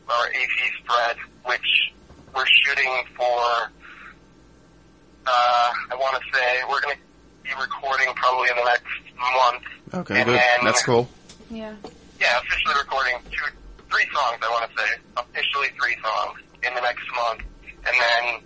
[0.09, 1.17] our AP spread,
[1.47, 1.93] which
[2.35, 3.71] we're shooting for.
[5.27, 7.03] Uh, I want to say we're going to
[7.43, 8.85] be recording probably in the next
[9.17, 9.63] month.
[9.95, 10.39] Okay, and good.
[10.39, 11.09] Then, That's cool.
[11.51, 11.75] Yeah.
[12.21, 13.45] Yeah, officially recording two,
[13.95, 14.39] three songs.
[14.43, 18.43] I want to say officially three songs in the next month, and then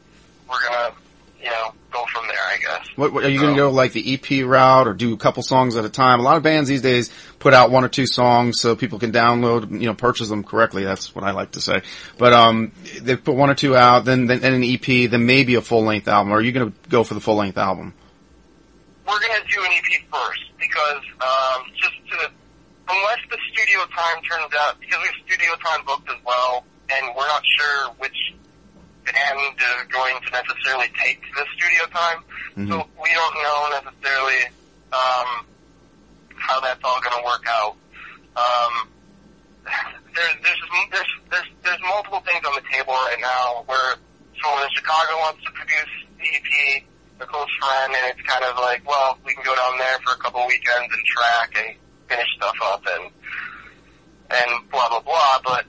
[0.49, 0.95] we're gonna,
[1.41, 2.37] you know, go from there.
[2.37, 2.89] I guess.
[2.97, 5.43] What, what are you going to go like the EP route or do a couple
[5.43, 6.21] songs at a time?
[6.21, 9.13] A lot of bands these days put out one or two songs so people can
[9.13, 10.85] download, you know, purchase them correctly.
[10.85, 11.83] That's what I like to say.
[12.19, 15.63] But um, they put one or two out, then then an EP, then maybe a
[15.63, 16.33] full length album.
[16.33, 17.95] Or are you going to go for the full length album?
[19.07, 22.31] We're gonna do an EP first because um, just to
[22.89, 27.15] unless the studio time turns out because we have studio time booked as well, and
[27.17, 28.35] we're not sure which
[29.05, 32.25] band is going to necessarily take the studio time.
[32.69, 34.43] So we don't know necessarily
[34.93, 35.47] um,
[36.35, 37.77] how that's all going to work out.
[38.37, 38.89] Um,
[40.15, 43.97] there's, there's there's there's there's multiple things on the table right now where
[44.43, 46.83] someone in Chicago wants to produce the EP,
[47.21, 50.15] a close friend, and it's kind of like, well, we can go down there for
[50.15, 51.77] a couple weekends and track and
[52.09, 53.11] finish stuff up and
[54.31, 55.41] and blah blah blah.
[55.45, 55.65] But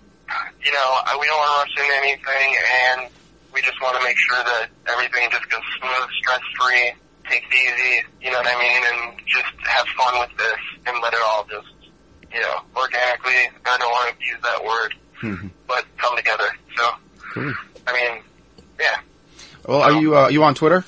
[0.64, 3.10] you know, I- we don't want to rush into anything, and
[3.54, 6.94] we just want to make sure that everything just goes smooth, stress free,
[7.30, 8.06] takes it easy.
[8.22, 8.82] You know what I mean?
[8.86, 11.68] And just have fun with this and let it all just,
[12.34, 13.50] you know, organically.
[13.66, 14.94] I don't want to use that word,
[15.68, 16.50] but come together.
[16.78, 16.90] So,
[17.34, 17.54] Cool.
[17.88, 18.22] I mean,
[18.80, 19.00] yeah.
[19.68, 20.84] Well, are you uh, you on Twitter?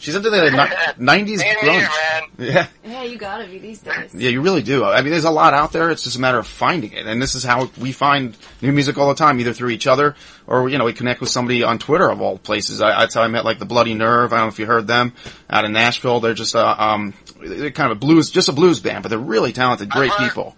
[0.00, 1.80] She's into the ni- '90s Same here, grunge.
[1.82, 2.22] man.
[2.38, 2.66] Yeah.
[2.84, 4.14] Yeah, you gotta be these days.
[4.14, 4.82] Yeah, you really do.
[4.82, 5.90] I mean, there's a lot out there.
[5.90, 7.06] It's just a matter of finding it.
[7.06, 10.16] And this is how we find new music all the time, either through each other
[10.46, 12.80] or, you know, we connect with somebody on Twitter of all places.
[12.80, 14.32] I, that's how I met like the Bloody Nerve.
[14.32, 15.12] I don't know if you heard them
[15.50, 16.20] out in Nashville.
[16.20, 19.18] They're just, uh, um, they're kind of a blues, just a blues band, but they're
[19.18, 20.56] really talented, great I've heard- people.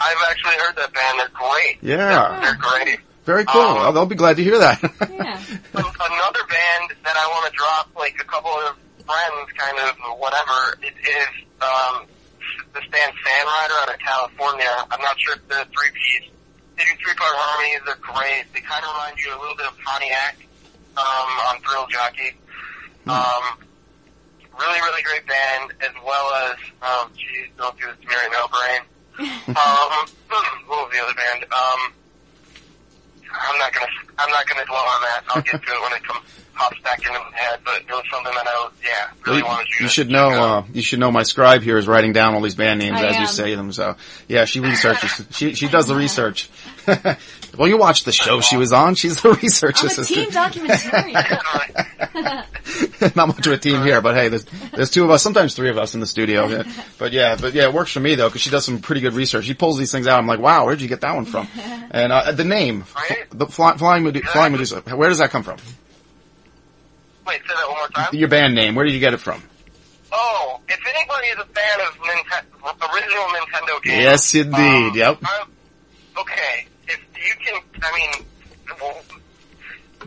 [0.00, 1.18] I've actually heard that band.
[1.18, 1.78] They're great.
[1.82, 2.38] Yeah.
[2.40, 3.00] They're great.
[3.28, 3.60] Very cool.
[3.60, 4.80] Um, Well, they'll be glad to hear that.
[5.04, 5.36] Yeah.
[5.76, 8.72] Another band that I want to drop, like a couple of
[9.04, 11.28] friends, kind of whatever, it is
[11.60, 12.06] um,
[12.72, 14.72] this band Fan Rider out of California.
[14.90, 16.30] I'm not sure if they're three piece.
[16.76, 17.84] They do three part harmonies.
[17.84, 18.48] They're great.
[18.54, 20.34] They kind of remind you a little bit of Pontiak
[20.96, 22.32] um, on Thrill Jockey.
[23.08, 23.44] Um,
[24.56, 28.32] really, really great band, as well as um, geez, don't do this to me right
[28.32, 28.80] now, brain.
[29.52, 29.92] um,
[30.70, 31.44] what was the other band?
[31.52, 31.80] Um,
[33.32, 33.86] I'm not gonna.
[34.18, 35.22] I'm not gonna dwell on that.
[35.28, 36.24] I'll get to it when it comes
[36.58, 37.60] pops back into my head.
[37.64, 39.74] But it was something that I was, yeah, really you, wanted you.
[39.80, 42.42] you to should know, uh, you should know my scribe here is writing down all
[42.42, 43.72] these band names I as you say them.
[43.72, 45.24] So yeah, she researches.
[45.30, 46.50] she, she does the research.
[46.86, 48.96] well, you watched the show she was on.
[48.96, 50.08] She's the research I'm a assistant.
[50.08, 52.44] team documentarian.
[53.16, 54.44] Not much of a team here, but hey, there's
[54.74, 56.64] there's two of us, sometimes three of us in the studio.
[56.98, 59.14] But yeah, but yeah, it works for me though because she does some pretty good
[59.14, 59.44] research.
[59.44, 60.18] She pulls these things out.
[60.18, 61.46] I'm like, wow, where'd you get that one from?
[61.90, 63.24] And uh, the name, Right.
[63.30, 64.80] the fly, flying, Medu- flying Medusa.
[64.80, 65.56] Where does that come from?
[67.26, 68.08] Wait, say that one more time.
[68.14, 68.74] Your band name.
[68.74, 69.42] Where did you get it from?
[70.12, 74.02] Oh, if anybody is a fan of Ninten- original Nintendo games.
[74.02, 74.90] Yes, indeed.
[74.90, 75.18] um, Yep.
[75.24, 75.50] I'm-
[76.18, 78.37] okay, if you can, I mean, well,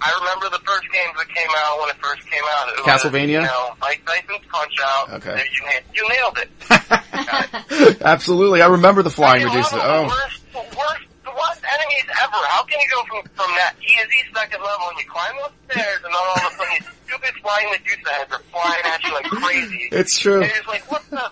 [0.01, 2.69] I remember the first games that came out when it first came out.
[2.69, 3.27] It was, Castlevania?
[3.27, 5.13] you know, Mike Tyson's Punch Out.
[5.21, 5.43] Okay.
[5.53, 5.61] You,
[5.93, 8.01] you nailed it.
[8.01, 12.41] Absolutely, I remember the flying mean, Oh, the worst, the worst, the worst enemies ever.
[12.49, 16.01] How can you go from from that easy second level and you climb those stairs
[16.03, 19.13] and then all of a sudden these stupid flying Medusa heads are flying at you
[19.13, 19.89] like crazy?
[19.91, 20.41] it's true.
[20.41, 21.31] And you're like, what the?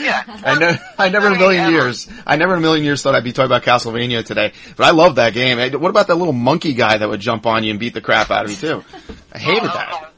[0.00, 0.22] Yeah.
[0.44, 0.72] I know.
[0.98, 1.72] I never in a million ever.
[1.72, 2.08] years.
[2.26, 4.52] I never in a million years thought I'd be talking about Castlevania today.
[4.76, 5.58] But I love that game.
[5.80, 8.30] What about that little monkey guy that would jump on you and beat the crap
[8.30, 8.84] out of you too?
[9.32, 10.10] I hated Oh, that.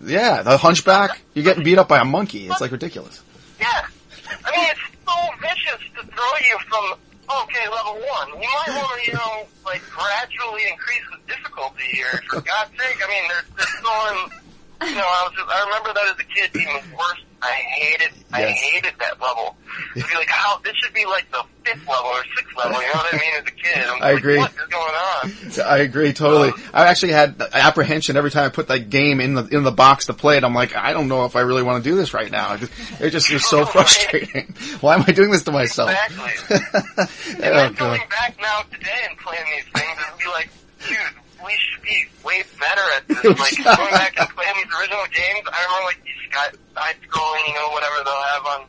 [0.00, 0.12] the.
[0.12, 1.20] Yeah, the hunchback.
[1.34, 2.46] You're getting beat up by a monkey.
[2.48, 3.22] It's like ridiculous.
[3.58, 3.66] Yeah.
[4.44, 6.98] I mean, it's so vicious to throw you from,
[7.42, 8.28] okay, level one.
[8.40, 12.98] You might want to, you know, like, gradually increase the difficulty here, for God's sake.
[13.04, 14.30] I mean, they're, they're throwing,
[14.82, 17.22] you know, I was just, I remember that as a kid being the worst.
[17.42, 19.54] I hated, I hated that level.
[19.94, 22.86] It'd be like, how, this should be like the fifth level or sixth level, you
[22.88, 23.76] know what I mean, as a kid.
[23.76, 24.38] I'm I like, agree.
[24.38, 25.66] What is going on?
[25.70, 26.48] I agree totally.
[26.48, 29.70] Um, I actually had apprehension every time I put that game in the in the
[29.70, 30.44] box to play it.
[30.44, 32.56] I'm like, I don't know if I really want to do this right now.
[33.00, 34.54] It just is so frustrating.
[34.80, 35.90] Why am I doing this to myself?
[35.90, 36.56] Exactly.
[36.56, 37.08] Oh, and
[37.38, 37.76] Oh, then God.
[37.76, 40.48] going back now today and playing these things and be like,
[40.88, 40.96] dude,
[41.44, 43.24] we should be way better at this.
[43.38, 44.45] Like going back and playing
[44.86, 48.60] original games, I remember like these guys side scrolling, you know, whatever they'll have on,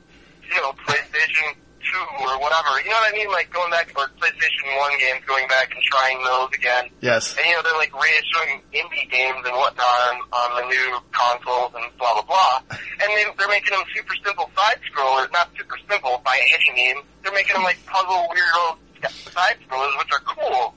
[0.50, 2.82] you know, PlayStation Two or whatever.
[2.84, 3.32] You know what I mean?
[3.32, 6.90] Like going back or PlayStation One games, going back and trying those again.
[7.00, 7.32] Yes.
[7.38, 11.72] And you know, they're like reissuing indie games and whatnot on, on the new consoles
[11.80, 12.76] and blah blah blah.
[12.76, 17.06] And they, they're making them super simple side scrollers, not super simple by any means.
[17.24, 18.76] They're making them like puzzle weirdo
[19.32, 20.76] side scrollers, which are cool.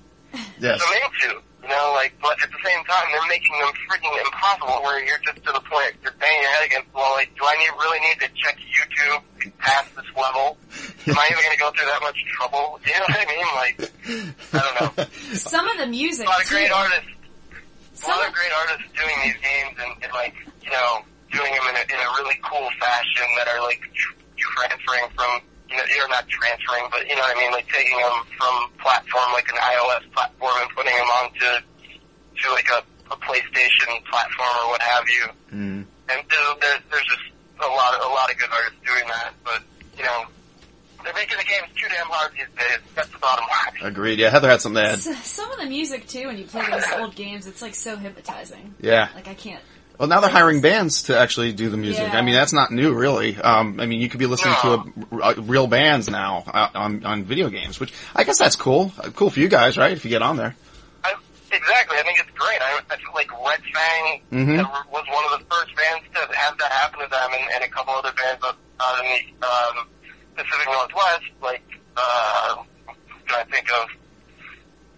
[0.61, 0.79] Yes.
[0.79, 1.43] I'm into.
[1.71, 5.23] You know, like, but at the same time, they're making them freaking impossible where you're
[5.23, 7.71] just to the point, you're banging your head against the wall, like, do I need,
[7.79, 9.23] really need to check YouTube
[9.63, 10.59] past this level?
[11.07, 12.81] Am I even gonna go through that much trouble?
[12.91, 13.51] You know what I mean?
[13.55, 13.77] Like,
[14.51, 15.05] I don't know.
[15.39, 16.55] Some of the music, A lot of too.
[16.59, 17.07] great artists,
[18.03, 20.35] a lot of- of great artists doing these games and, and like,
[20.67, 24.19] you know, doing them in a, in a really cool fashion that are like tr-
[24.43, 25.39] transferring from,
[25.71, 28.55] you know, you're not transferring, but you know what I mean, like taking them from
[28.83, 31.51] platform like an iOS platform and putting them onto
[32.43, 35.25] to like a, a PlayStation platform or what have you.
[35.55, 35.85] Mm.
[36.11, 37.23] And there, there, there's just
[37.63, 39.63] a lot of a lot of good artists doing that, but
[39.97, 40.25] you know,
[41.05, 42.79] they're making the games too damn hard these days.
[42.95, 43.87] That's the bottom line.
[43.91, 44.19] Agreed.
[44.19, 44.95] Yeah, Heather had something to add.
[44.99, 47.97] S- Some of the music too, when you play these old games, it's like so
[47.97, 48.75] hypnotizing.
[48.81, 49.09] Yeah.
[49.15, 49.63] Like I can't.
[50.01, 52.09] Well, now they're hiring bands to actually do the music.
[52.11, 52.19] Yeah.
[52.19, 53.37] I mean, that's not new, really.
[53.37, 54.69] Um, I mean, you could be listening to
[55.13, 58.93] a, uh, real bands now uh, on on video games, which I guess that's cool.
[58.99, 59.93] Uh, Cool for you guys, right?
[59.93, 60.57] If you get on there.
[61.05, 61.13] I,
[61.53, 61.99] exactly.
[61.99, 62.63] I think it's great.
[62.63, 64.57] I, I feel like Red Fang Mhm.
[64.91, 67.69] was one of the first bands to have that happen to them, and, and a
[67.69, 69.87] couple other bands out, out in the um,
[70.35, 71.63] Pacific Northwest, like
[71.99, 72.57] uh,
[73.37, 73.89] I think of?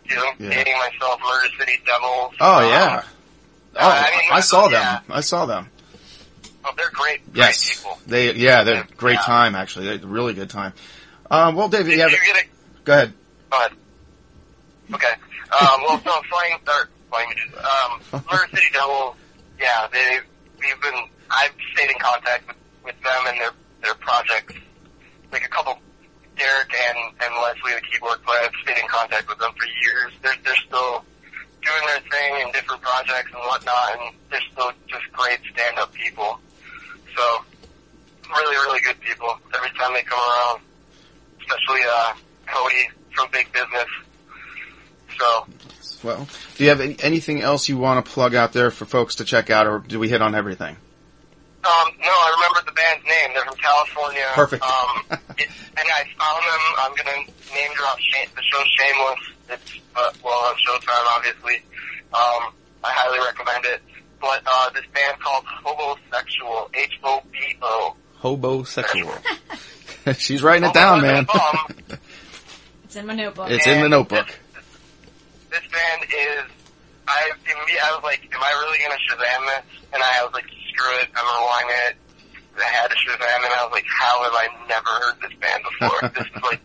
[0.08, 0.50] You know, Yeah.
[0.50, 2.34] dating myself, Murder City Devils.
[2.40, 3.02] Oh um, yeah.
[3.82, 5.00] Oh, I mean, I saw yeah.
[5.00, 5.02] them.
[5.10, 5.68] I saw them.
[6.64, 7.24] Oh, they're great.
[7.32, 7.98] Great Yes, people.
[8.06, 8.32] they.
[8.34, 9.22] Yeah, they're great Yeah.
[9.22, 9.86] time actually.
[9.96, 10.72] They're really good time.
[11.30, 13.12] Um, well, David, Did you have, a go ahead.
[13.50, 13.72] Go ahead.
[14.94, 15.12] Okay.
[15.60, 17.28] Um, well, no, flying, or, flying,
[17.58, 19.16] um, Murder City Devils,
[19.60, 20.18] yeah, they,
[20.58, 23.50] we've been, I've stayed in contact with, with them and their,
[23.82, 24.54] their projects.
[25.30, 25.78] Like a couple,
[26.36, 30.12] Derek and, and Leslie, the keyboard player, I've stayed in contact with them for years.
[30.22, 31.04] They're, they're still
[31.62, 36.38] doing their thing in different projects and whatnot, and they're still just great stand-up people.
[37.16, 37.44] So,
[38.28, 40.60] really, really good people every time they come around.
[41.40, 42.14] Especially, uh,
[42.46, 43.88] Coady from Big Business.
[45.18, 45.46] So,
[46.02, 49.16] Well, do you have any, anything else you want to plug out there for folks
[49.16, 50.76] to check out, or do we hit on everything?
[51.64, 53.30] Um, no, I remembered the band's name.
[53.34, 54.26] They're from California.
[54.34, 54.62] Perfect.
[54.62, 55.02] Um,
[55.38, 56.62] it, and I found them.
[56.78, 59.22] I'm gonna name drop Shame, the show Shameless.
[59.50, 61.56] It's, uh, well, on Showtime, obviously.
[62.14, 62.52] Um,
[62.82, 63.82] I highly recommend it.
[64.20, 67.96] But, uh, this band called Hobosexual, H-O-B-O.
[68.20, 69.20] Hobosexual.
[70.18, 71.26] She's writing it down, man.
[72.84, 73.50] It's in my notebook.
[73.50, 74.26] It's in the notebook.
[75.50, 76.50] this band is
[77.08, 77.30] I
[77.82, 79.64] I was like, am I really gonna Shazam this?
[79.92, 81.96] And I was like, screw it, I'm gonna rewind it.
[82.58, 85.62] I had to Shazam and I was like, how have I never heard this band
[85.64, 86.10] before?
[86.14, 86.60] this is like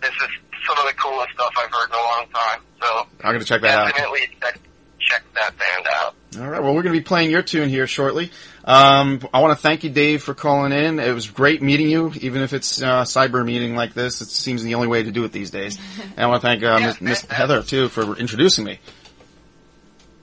[0.00, 0.28] this is
[0.66, 2.60] some of the coolest stuff I've heard in a long time.
[2.80, 3.86] So I'm going to check that out.
[3.86, 4.60] definitely check,
[4.98, 6.14] check that band out.
[6.38, 6.62] All right.
[6.62, 8.30] Well, we're going to be playing your tune here shortly.
[8.64, 10.98] Um, I want to thank you, Dave, for calling in.
[10.98, 14.20] It was great meeting you, even if it's uh, cyber meeting like this.
[14.20, 15.78] It seems the only way to do it these days.
[16.16, 18.78] And I want to thank uh, Miss, Miss Heather too for introducing me.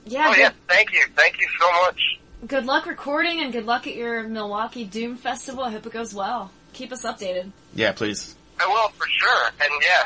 [0.05, 2.20] Yeah, oh yeah, thank you, thank you so much.
[2.47, 5.63] Good luck recording and good luck at your Milwaukee Doom Festival.
[5.63, 6.51] I hope it goes well.
[6.73, 7.51] Keep us updated.
[7.75, 8.35] Yeah, please.
[8.59, 9.45] I will for sure.
[9.61, 10.03] And yeah,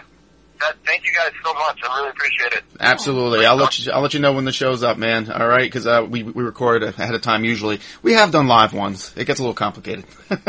[0.61, 1.79] that, thank you guys so much.
[1.83, 2.63] I really appreciate it.
[2.79, 3.45] Absolutely.
[3.45, 3.91] I'll let you.
[3.91, 5.29] I'll let you know when the show's up, man.
[5.31, 7.79] All right, because uh, we we record ahead of time usually.
[8.01, 9.13] We have done live ones.
[9.15, 10.05] It gets a little complicated.
[10.29, 10.37] No,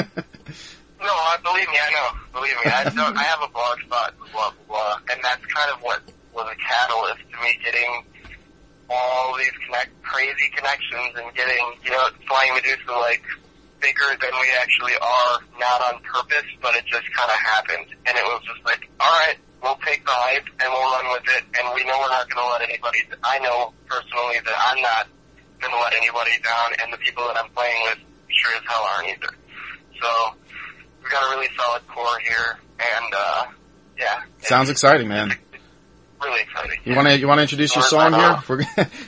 [1.01, 2.41] No, I believe me, I know.
[2.41, 5.71] Believe me, I don't, I have a blog spot, blah blah blah, and that's kind
[5.71, 6.03] of what
[6.35, 8.05] was a catalyst to me getting
[8.91, 13.23] all these connect crazy connections and getting you know flying Medusa like
[13.81, 18.17] bigger than we actually are, not on purpose, but it just kind of happened, and
[18.17, 21.45] it was just like, all right, we'll take the hype and we'll run with it,
[21.59, 23.05] and we know we're not going to let anybody.
[23.23, 25.09] I know personally that I'm not
[25.61, 28.85] going to let anybody down, and the people that I'm playing with sure as hell
[28.97, 29.33] aren't either.
[30.01, 30.09] So
[31.03, 33.45] we've got a really solid core here, and uh,
[33.99, 35.35] yeah, Sounds exciting, man.
[36.23, 36.79] Really exciting.
[36.85, 38.65] You want to you want to introduce your song here, We're,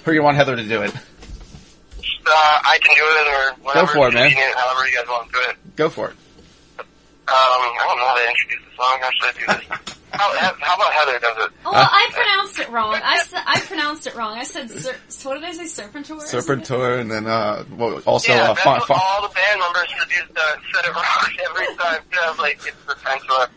[0.07, 0.93] or you want Heather to do it?
[0.95, 3.87] Uh, I can do it, or whatever.
[3.93, 4.29] for it, man.
[4.31, 5.77] convenient, However you guys want to do it.
[5.77, 6.17] Go for it.
[6.79, 6.85] Um,
[7.29, 8.99] I don't know how to introduce the song.
[9.01, 9.97] How should I do this?
[10.13, 11.53] how, how about Heather does it?
[11.65, 12.95] Oh, well, I pronounced it wrong.
[12.95, 14.37] I I pronounced it wrong.
[14.39, 16.21] I said, ser- what did I say, Serpentor?
[16.25, 19.61] Serpentor, and then uh, well, also yeah, uh, that's fa- what fa- all the band
[19.61, 22.01] members produced, uh, said it wrong every time.
[22.11, 22.19] too.
[22.23, 23.49] I was like, it's the Pentor.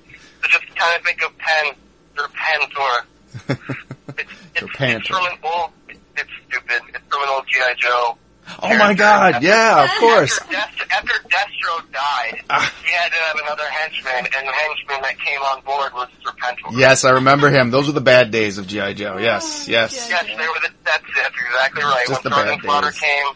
[0.41, 1.73] So just kind of think of Pen,
[2.19, 3.05] or Pentor.
[3.33, 4.97] It's, it's, Pentor.
[4.99, 6.81] it's from an old, it's stupid.
[6.89, 7.73] It's from an old G.I.
[7.77, 8.17] Joe.
[8.63, 9.41] Oh my God!
[9.43, 10.37] Yeah, of course.
[10.41, 12.73] After, Dest- after Destro died, Ah.
[12.83, 16.77] he had to have another henchman, and the henchman that came on board was Serpentor.
[16.77, 17.71] Yes, I remember him.
[17.71, 19.17] Those were the bad days of GI Joe.
[19.19, 20.07] Yes, yes.
[20.09, 22.05] Yes, they were the, that's it, that's exactly right.
[22.07, 22.99] Just when the Sergeant bad Slaughter days.
[22.99, 23.27] came,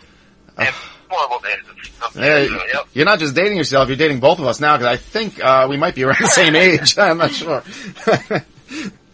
[0.57, 0.75] and
[1.07, 2.57] horrible days of, of Yeah, G.I.
[2.57, 2.87] Joe, yep.
[2.93, 5.67] you're not just dating yourself; you're dating both of us now because I think uh,
[5.69, 6.97] we might be around the same age.
[6.97, 7.63] I'm not sure.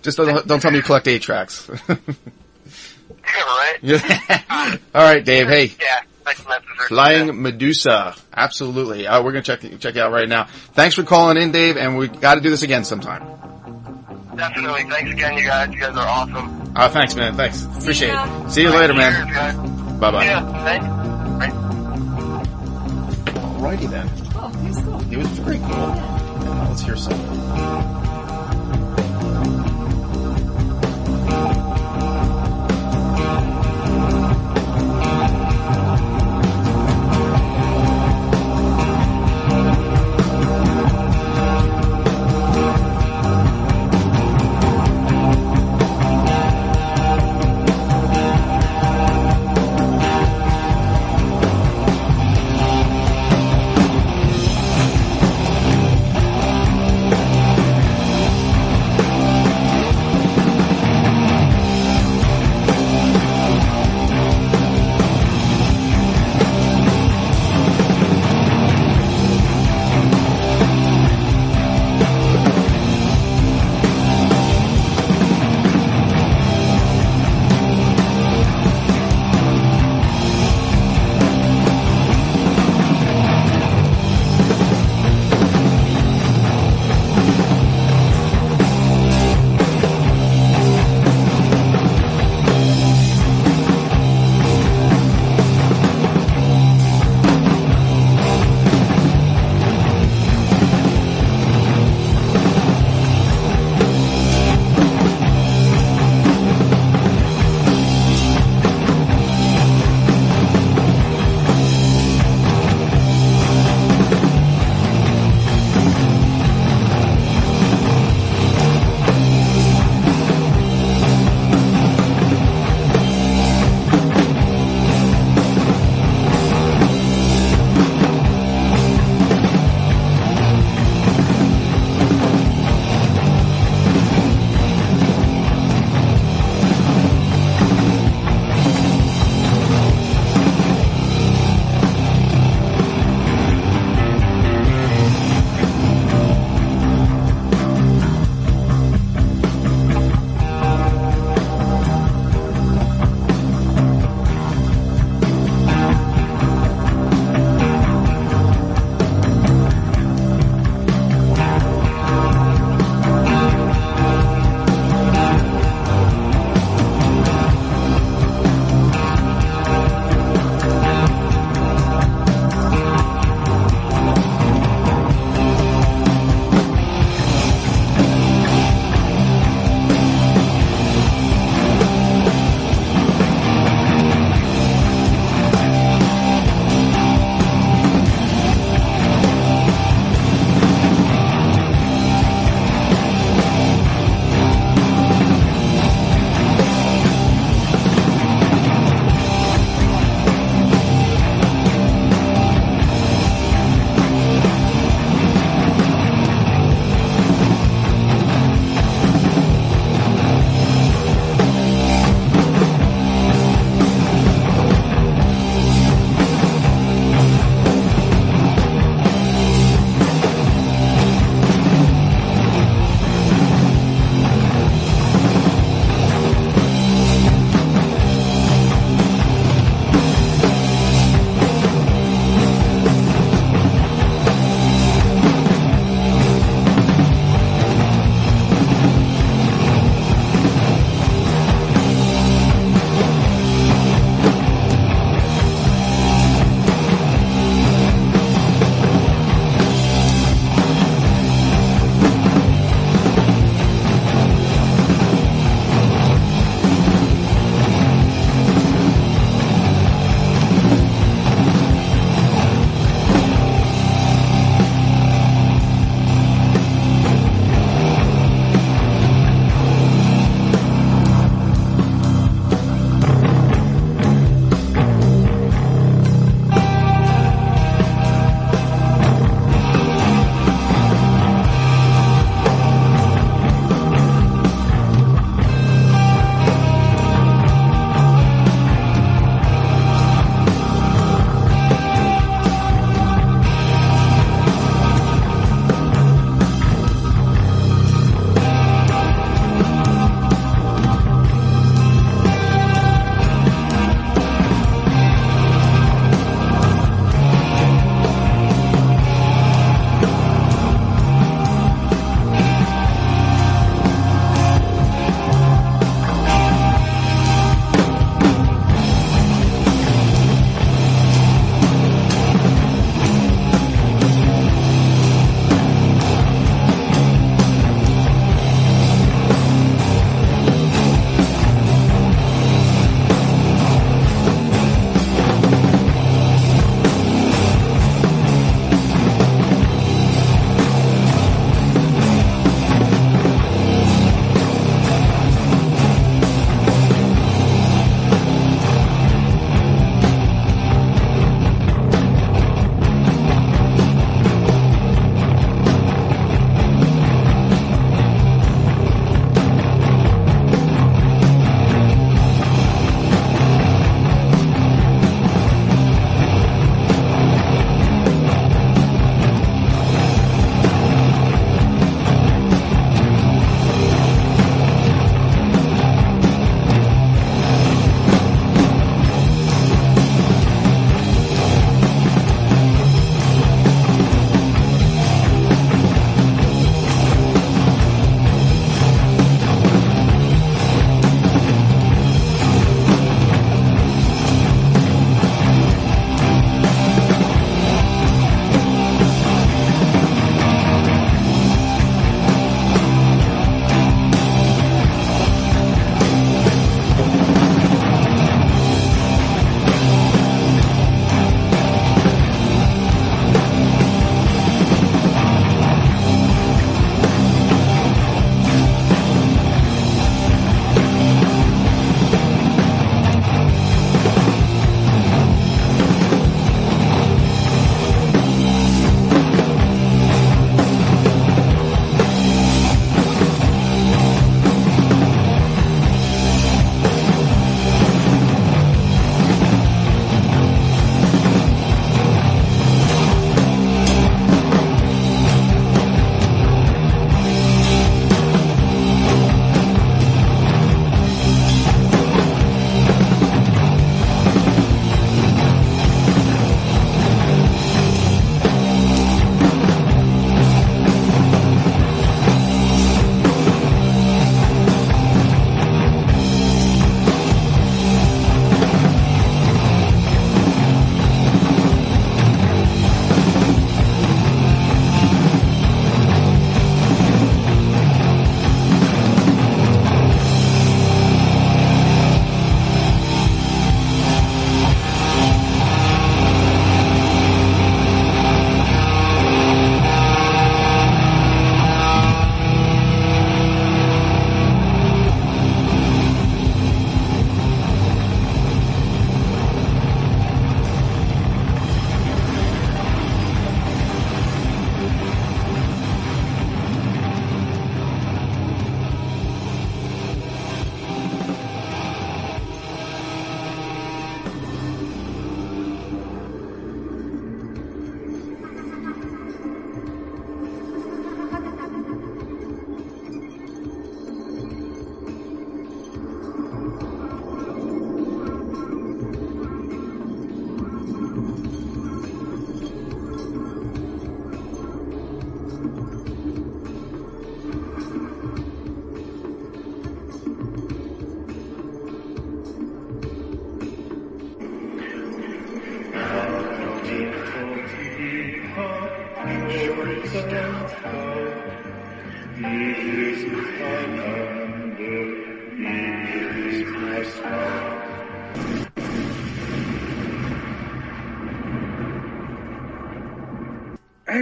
[0.02, 1.70] just don't, don't tell me you collect eight tracks.
[1.90, 3.78] right?
[3.82, 4.78] Yeah.
[4.96, 5.48] All right, Dave.
[5.48, 8.16] Hey, Yeah, text message Flying Medusa.
[8.34, 9.08] Absolutely.
[9.08, 10.46] Uh, we're gonna check check it out right now.
[10.74, 13.22] Thanks for calling in, Dave, and we got to do this again sometime.
[14.36, 14.84] Definitely.
[14.90, 15.74] Thanks again, you guys.
[15.74, 16.74] You guys are awesome.
[16.76, 17.36] Uh, thanks, man.
[17.36, 17.64] Thanks.
[17.64, 18.46] Appreciate ya.
[18.46, 18.52] it.
[18.52, 20.00] See you later, Cheers, man.
[20.00, 20.26] Bye bye.
[20.26, 20.88] Yeah, thanks.
[20.88, 21.54] Right.
[23.36, 24.10] Alrighty then.
[24.36, 25.14] Oh, he's cool.
[25.14, 25.68] It was very cool.
[25.70, 28.01] Yeah, let's hear some.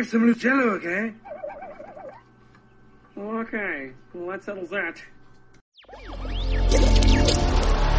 [0.10, 1.14] Some Lucello, okay?
[3.16, 5.00] Okay, well that settles that.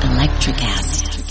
[0.02, 1.24] Electric acid.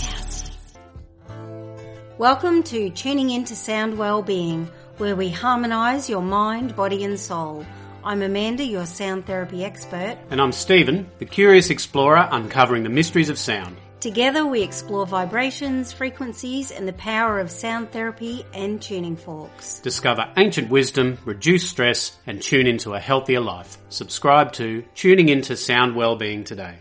[2.16, 7.66] Welcome to Tuning Into Sound Wellbeing, where we harmonise your mind, body and soul.
[8.02, 10.16] I'm Amanda, your sound therapy expert.
[10.30, 13.76] And I'm Stephen, the curious explorer uncovering the mysteries of sound.
[14.00, 19.78] Together we explore vibrations, frequencies and the power of sound therapy and tuning forks.
[19.80, 23.76] Discover ancient wisdom, reduce stress, and tune into a healthier life.
[23.90, 26.76] Subscribe to Tuning Into Sound Wellbeing today.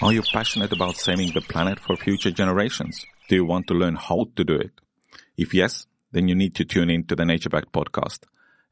[0.00, 3.04] Are you passionate about saving the planet for future generations?
[3.28, 4.70] Do you want to learn how to do it?
[5.36, 8.20] If yes, then you need to tune in to the Nature Back podcast.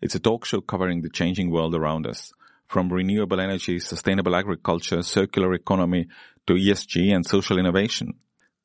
[0.01, 2.33] It's a talk show covering the changing world around us,
[2.73, 6.09] from renewable energy, sustainable agriculture, circular economy
[6.47, 8.15] to ESG and social innovation.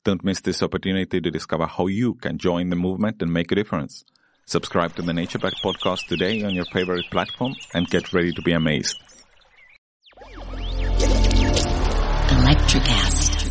[0.02, 3.54] Don't miss this opportunity to discover how you can join the movement and make a
[3.54, 4.04] difference.
[4.46, 8.40] Subscribe to the Nature Back podcast today on your favorite platform and get ready to
[8.40, 8.98] be amazed.
[12.30, 13.47] Electric acid.